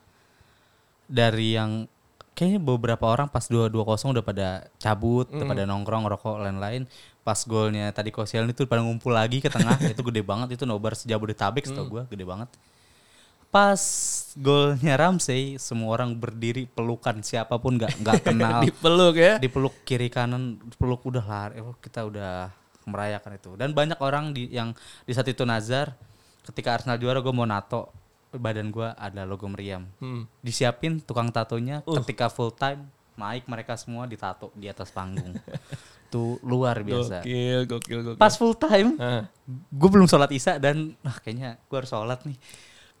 Dari 1.04 1.60
yang 1.60 1.84
kayaknya 2.32 2.64
beberapa 2.64 3.04
orang 3.04 3.28
pas 3.28 3.44
2-2-0 3.44 4.16
udah 4.16 4.24
pada 4.24 4.48
cabut, 4.80 5.28
udah 5.28 5.44
pada 5.44 5.68
nongkrong, 5.68 6.08
rokok 6.08 6.40
lain-lain. 6.40 6.88
Pas 7.20 7.36
golnya 7.44 7.92
tadi 7.92 8.08
Kosial 8.08 8.48
itu 8.48 8.64
pada 8.64 8.80
ngumpul 8.80 9.12
lagi 9.12 9.44
ke 9.44 9.52
tengah, 9.52 9.76
itu 9.92 10.00
gede 10.00 10.24
banget. 10.24 10.56
Itu 10.56 10.64
nobar 10.64 10.96
sejabodetabek 10.96 11.68
setahu 11.68 12.00
gua, 12.00 12.02
gede 12.08 12.24
banget. 12.24 12.48
Pas 13.50 13.82
golnya 14.38 14.94
Ramsey, 14.94 15.58
semua 15.58 15.98
orang 15.98 16.14
berdiri 16.14 16.70
pelukan 16.70 17.18
siapa 17.18 17.58
pun 17.58 17.74
nggak 17.74 17.98
nggak 17.98 18.18
kenal. 18.30 18.62
dipeluk 18.62 19.14
ya? 19.18 19.42
Dipeluk 19.42 19.74
kiri 19.82 20.06
kanan 20.06 20.62
peluk 20.78 21.02
udah 21.02 21.24
lah 21.26 21.50
eh, 21.50 21.62
kita 21.82 22.06
udah 22.06 22.54
merayakan 22.86 23.34
itu. 23.34 23.50
Dan 23.58 23.74
banyak 23.74 23.98
orang 23.98 24.30
di 24.30 24.54
yang 24.54 24.70
di 25.02 25.10
saat 25.10 25.26
itu 25.26 25.42
Nazar 25.42 25.90
ketika 26.46 26.78
Arsenal 26.78 27.02
juara 27.02 27.18
gue 27.18 27.34
mau 27.34 27.42
nato 27.44 27.90
badan 28.30 28.70
gue 28.70 28.86
ada 28.86 29.26
logo 29.26 29.50
meriam. 29.50 29.82
Hmm. 29.98 30.30
disiapin 30.38 31.02
tukang 31.02 31.34
tatonya 31.34 31.82
ketika 31.82 32.30
full 32.30 32.54
time 32.54 32.86
naik 33.18 33.50
mereka 33.50 33.74
semua 33.74 34.06
ditato 34.06 34.54
di 34.54 34.70
atas 34.70 34.94
panggung. 34.94 35.34
Tuh 36.14 36.38
luar 36.46 36.86
biasa. 36.86 37.22
Gokil 37.26 37.66
gokil 37.66 37.98
gokil. 38.06 38.18
Pas 38.18 38.30
full 38.38 38.54
time 38.54 38.94
gue 39.50 39.88
belum 39.90 40.06
sholat 40.06 40.30
isya 40.30 40.62
dan 40.62 40.94
ah, 41.02 41.18
kayaknya 41.18 41.58
gue 41.58 41.76
harus 41.76 41.90
sholat 41.90 42.22
nih 42.22 42.38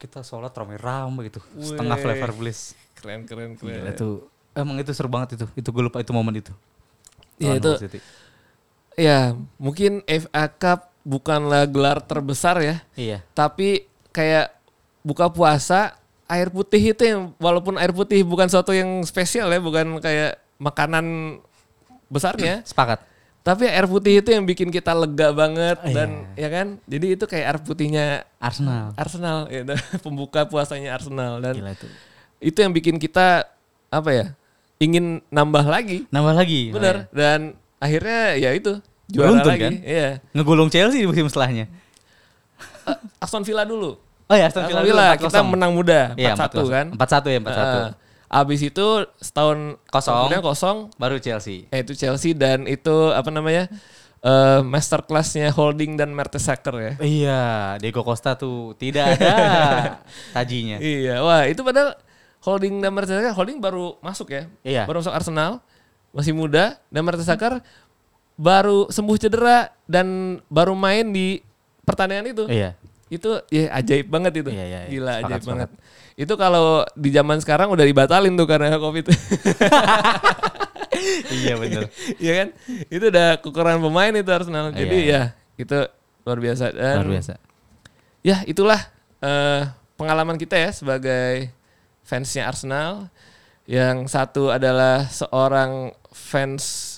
kita 0.00 0.24
sholat 0.24 0.50
rame-rame 0.56 1.28
gitu. 1.28 1.44
Setengah 1.60 1.96
Weh. 2.00 2.02
flavor 2.02 2.30
bliss. 2.40 2.72
keren 2.96 3.28
keren 3.28 3.56
keren. 3.56 3.84
Gila, 3.84 3.92
itu 3.92 4.08
emang 4.56 4.76
itu 4.80 4.90
seru 4.96 5.12
banget 5.12 5.36
itu. 5.36 5.46
Itu 5.52 5.68
gue 5.68 5.84
lupa 5.84 6.00
itu 6.00 6.12
momen 6.16 6.40
itu. 6.40 6.52
Iya, 7.36 7.60
Lawan 7.60 7.76
itu-. 7.84 8.04
Ya, 8.96 9.32
mungkin 9.60 10.00
FA 10.04 10.44
Cup 10.48 10.92
bukanlah 11.04 11.64
gelar 11.64 12.04
terbesar 12.04 12.60
ya, 12.60 12.84
iya. 12.92 13.24
Tapi 13.32 13.88
kayak 14.12 14.52
buka 15.00 15.32
puasa 15.32 15.96
air 16.28 16.52
putih 16.52 16.92
itu 16.92 17.02
yang 17.08 17.32
walaupun 17.40 17.80
air 17.80 17.88
putih 17.96 18.20
bukan 18.20 18.52
suatu 18.52 18.76
yang 18.76 19.00
spesial 19.08 19.48
ya, 19.48 19.56
bukan 19.56 19.96
kayak 20.04 20.36
makanan 20.60 21.40
besarnya, 22.12 22.60
sepakat 22.68 23.09
tapi 23.40 23.64
air 23.64 23.88
putih 23.88 24.20
itu 24.20 24.28
yang 24.28 24.44
bikin 24.44 24.68
kita 24.68 24.92
lega 24.92 25.32
banget 25.32 25.80
Oh, 25.80 25.88
dan 25.90 26.28
ya 26.36 26.48
kan, 26.52 26.76
jadi 26.84 27.06
itu 27.16 27.24
kayak 27.24 27.46
air 27.48 27.58
putihnya 27.64 28.06
Arsenal 28.36 28.92
Arsenal, 28.94 29.48
gitu. 29.52 29.72
pembuka 30.04 30.44
puasanya 30.44 30.92
Arsenal 30.92 31.40
dan 31.40 31.56
gila 31.56 31.72
itu 31.72 31.86
itu 32.40 32.58
yang 32.60 32.72
bikin 32.72 32.96
kita 32.96 33.48
apa 33.88 34.10
ya, 34.12 34.26
ingin 34.78 35.20
nambah 35.28 35.64
lagi, 35.66 36.04
nambah 36.08 36.34
lagi 36.36 36.70
bener 36.70 37.08
dan 37.10 37.52
akhirnya 37.76 38.36
ya 38.36 38.50
itu 38.52 38.76
juara 39.10 39.34
Beruntun, 39.34 39.50
lagi, 39.50 39.62
kan? 39.66 39.72
iya. 39.82 40.08
ngegulung 40.30 40.68
Chelsea 40.70 41.02
di 41.02 41.08
musim 41.08 41.26
setelahnya 41.26 41.66
Aston 43.20 43.42
Villa 43.42 43.64
dulu. 43.64 43.98
oh 44.00 44.36
ya 44.36 44.46
Aston 44.46 44.62
Aston 44.64 44.84
Villa, 44.84 44.86
Villa, 44.86 45.06
dulu, 45.16 45.22
kita 45.26 45.40
4-0. 45.42 45.52
menang 45.52 45.72
muda 45.74 46.00
4-1 46.14 46.20
iya, 46.20 46.32
kan. 46.36 46.86
4-1 46.94 47.34
ya 47.34 47.38
4-1 47.40 47.50
Heeh. 47.50 47.88
Abis 48.30 48.62
itu 48.62 48.86
setahun 49.18 49.74
Kosong. 49.90 50.14
kemudian 50.30 50.38
kosong, 50.40 50.78
baru 50.94 51.18
Chelsea 51.18 51.66
eh, 51.68 51.82
itu 51.82 51.98
Chelsea 51.98 52.30
dan 52.30 52.62
itu 52.64 53.10
apa 53.10 53.26
namanya 53.28 53.66
eh 54.20 54.60
master 54.62 55.02
classnya 55.02 55.50
Holding 55.50 55.98
dan 55.98 56.14
Mertesacker 56.14 56.74
ya. 56.78 56.92
iya 57.02 57.40
Diego 57.76 58.06
Costa 58.06 58.38
tuh 58.38 58.78
tidak 58.78 59.18
ada 59.18 59.34
tajinya 60.36 60.78
Iya, 60.78 61.24
wah 61.24 61.42
itu 61.44 61.58
padahal 61.60 61.98
Holding 62.40 62.78
dan 62.78 62.94
Mertesacker, 62.94 63.34
Holding 63.34 63.58
baru 63.58 63.98
masuk 63.98 64.30
ya, 64.30 64.46
iya 64.62 64.86
baru 64.86 65.02
masuk 65.02 65.12
Arsenal, 65.12 65.58
masih 66.14 66.30
muda 66.30 66.78
dan 66.86 67.02
Mertesacker 67.02 67.58
baru 68.36 68.88
sembuh 68.88 69.16
cedera 69.18 69.68
dan 69.84 70.38
baru 70.48 70.72
main 70.72 71.04
di 71.10 71.42
pertandingan 71.82 72.30
itu. 72.30 72.44
iya 72.46 72.78
Itu 73.10 73.42
ya 73.50 73.74
ajaib 73.76 74.06
banget 74.06 74.40
itu. 74.40 74.50
Iya, 74.54 74.64
iya, 74.64 74.80
iya. 74.86 74.90
Gila 74.90 75.12
Sepakat, 75.12 75.26
ajaib 75.26 75.42
sepakat. 75.42 75.50
banget. 75.50 75.70
Itu 76.14 76.32
kalau 76.38 76.66
di 76.94 77.10
zaman 77.10 77.38
sekarang 77.42 77.68
udah 77.74 77.84
dibatalin 77.84 78.34
tuh 78.38 78.46
karena 78.46 78.78
Covid. 78.78 79.10
iya 81.42 81.54
bener 81.56 81.88
Iya 82.20 82.32
kan? 82.38 82.48
Itu 82.86 83.04
udah 83.10 83.28
kekurangan 83.42 83.82
pemain 83.82 84.14
itu 84.14 84.30
Arsenal. 84.30 84.70
Jadi 84.70 85.10
Iya, 85.10 85.34
ya 85.34 85.60
itu 85.60 85.78
luar 86.24 86.38
biasa 86.38 86.64
dan 86.72 86.96
luar 87.02 87.10
biasa 87.20 87.34
ya 88.20 88.44
itulah 88.44 88.80
eh, 89.20 89.64
pengalaman 89.96 90.36
kita 90.36 90.56
ya 90.56 90.70
sebagai 90.72 91.52
fansnya 92.04 92.48
Arsenal. 92.48 93.08
Yang 93.70 94.10
satu 94.10 94.50
adalah 94.50 95.06
seorang 95.06 95.94
fans 96.10 96.89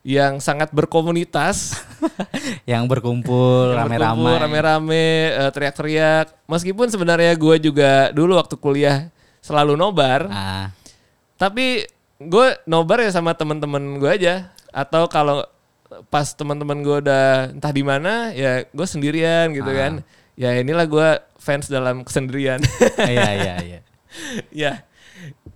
yang 0.00 0.40
sangat 0.40 0.72
berkomunitas, 0.72 1.76
Yang 2.70 2.84
berkumpul 2.88 3.76
rame-rame. 3.76 4.32
rame-rame, 4.40 5.06
eh, 5.30 5.50
teriak-teriak. 5.52 6.32
Meskipun 6.46 6.88
sebenarnya 6.88 7.36
gue 7.36 7.56
juga 7.60 8.08
dulu 8.10 8.40
waktu 8.40 8.56
kuliah 8.56 9.12
selalu 9.40 9.76
nobar, 9.76 10.24
Ah, 10.26 10.72
tapi 11.36 11.84
gue 12.16 12.46
nobar 12.64 13.00
ya 13.00 13.10
sama 13.10 13.36
teman-teman 13.36 14.00
gue 14.00 14.08
aja. 14.08 14.34
Atau 14.70 15.04
kalau 15.06 15.44
pas 16.08 16.24
teman-teman 16.32 16.80
gue 16.80 16.96
udah 17.02 17.52
entah 17.52 17.72
di 17.74 17.84
mana, 17.84 18.32
ya 18.32 18.64
gue 18.64 18.86
sendirian 18.86 19.52
gitu 19.52 19.68
Ah. 19.68 19.76
kan. 19.76 19.92
Ya 20.32 20.56
inilah 20.56 20.88
gue 20.88 21.08
fans 21.36 21.68
dalam 21.68 22.00
kesendirian. 22.00 22.64
iya 23.04 23.28
iya 23.36 23.54
iya. 23.60 23.80
ya, 24.64 24.72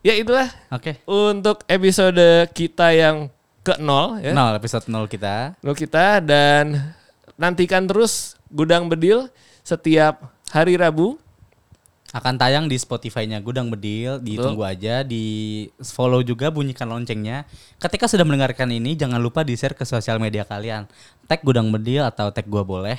ya 0.05 0.13
itulah 0.15 0.53
Oke. 0.69 1.01
untuk 1.09 1.65
episode 1.65 2.21
kita 2.53 2.93
yang 2.93 3.33
ke 3.65 3.81
nol 3.81 4.21
ya. 4.21 4.37
Nol 4.37 4.61
episode 4.61 4.85
nol 4.93 5.09
kita. 5.09 5.57
Nol 5.65 5.73
kita 5.73 6.21
dan 6.21 6.93
nantikan 7.41 7.89
terus 7.89 8.37
Gudang 8.53 8.93
Bedil 8.93 9.33
setiap 9.65 10.31
hari 10.53 10.77
Rabu. 10.77 11.17
akan 12.15 12.39
tayang 12.39 12.71
di 12.71 12.79
Spotify-nya 12.79 13.43
Gudang 13.43 13.75
Bedil, 13.75 14.23
ditunggu 14.23 14.63
aja, 14.63 15.03
di 15.03 15.67
follow 15.83 16.23
juga 16.23 16.47
bunyikan 16.47 16.87
loncengnya. 16.87 17.43
Ketika 17.83 18.07
sudah 18.07 18.23
mendengarkan 18.23 18.71
ini 18.71 18.95
jangan 18.95 19.19
lupa 19.19 19.43
di-share 19.43 19.75
ke 19.75 19.83
sosial 19.83 20.23
media 20.23 20.47
kalian. 20.47 20.87
Tag 21.27 21.43
Gudang 21.43 21.75
Bedil 21.75 22.07
atau 22.07 22.31
tag 22.31 22.47
gua 22.47 22.63
boleh. 22.63 22.95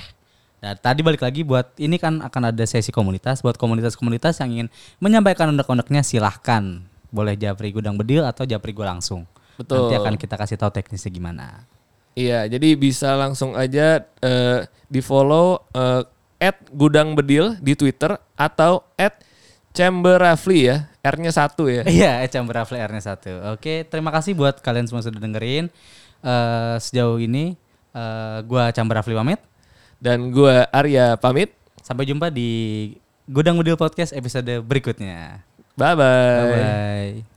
Dan 0.59 0.75
tadi 0.83 0.99
balik 0.99 1.23
lagi 1.23 1.47
buat 1.47 1.79
ini 1.79 1.95
kan 1.95 2.19
akan 2.27 2.51
ada 2.51 2.63
sesi 2.67 2.91
komunitas 2.91 3.39
buat 3.39 3.55
komunitas-komunitas 3.55 4.43
yang 4.43 4.51
ingin 4.51 4.67
menyampaikan 4.99 5.47
unek-uneknya 5.47 6.03
silahkan. 6.03 6.83
Boleh 7.07 7.39
japri 7.39 7.71
Gudang 7.71 7.95
Bedil 7.95 8.27
atau 8.27 8.43
japri 8.43 8.75
gua 8.75 8.91
langsung. 8.91 9.23
Betul. 9.55 9.87
Nanti 9.87 9.95
akan 9.99 10.15
kita 10.19 10.35
kasih 10.35 10.57
tahu 10.59 10.71
teknisnya 10.71 11.11
gimana. 11.11 11.65
Iya, 12.15 12.47
jadi 12.47 12.79
bisa 12.79 13.19
langsung 13.19 13.59
aja 13.59 14.07
eh, 14.23 14.59
di 14.87 15.03
follow 15.03 15.59
eh, 15.75 16.03
at 16.39 16.57
Gudang 16.71 17.15
Bedil 17.15 17.59
di 17.59 17.75
Twitter 17.75 18.15
atau 18.39 18.87
at 18.95 19.19
Chamber 19.75 20.15
Rafli 20.15 20.71
ya, 20.71 20.87
R-nya 21.03 21.35
satu 21.35 21.67
ya. 21.67 21.83
Iya, 21.91 22.23
Ecam 22.23 22.47
Berafle 22.47 22.79
R-nya 22.79 23.03
satu. 23.03 23.31
Oke, 23.51 23.83
terima 23.91 24.15
kasih 24.15 24.31
buat 24.31 24.63
kalian 24.63 24.87
semua 24.87 25.03
sudah 25.03 25.19
dengerin. 25.19 25.67
Eh 26.23 26.75
sejauh 26.79 27.19
ini 27.19 27.59
eh 27.91 28.39
gua 28.47 28.71
Chamber 28.71 29.03
Rafli 29.03 29.11
pamit. 29.11 29.43
Dan 29.99 30.31
gua 30.31 30.67
Arya 30.71 31.19
pamit. 31.19 31.51
Sampai 31.83 32.07
jumpa 32.07 32.31
di 32.31 32.91
Gudang 33.27 33.59
Bedil 33.59 33.75
Podcast 33.75 34.15
episode 34.15 34.63
berikutnya. 34.63 35.43
Bye-bye. 35.75 35.99
Bye 35.99 36.47
bye. 36.55 37.34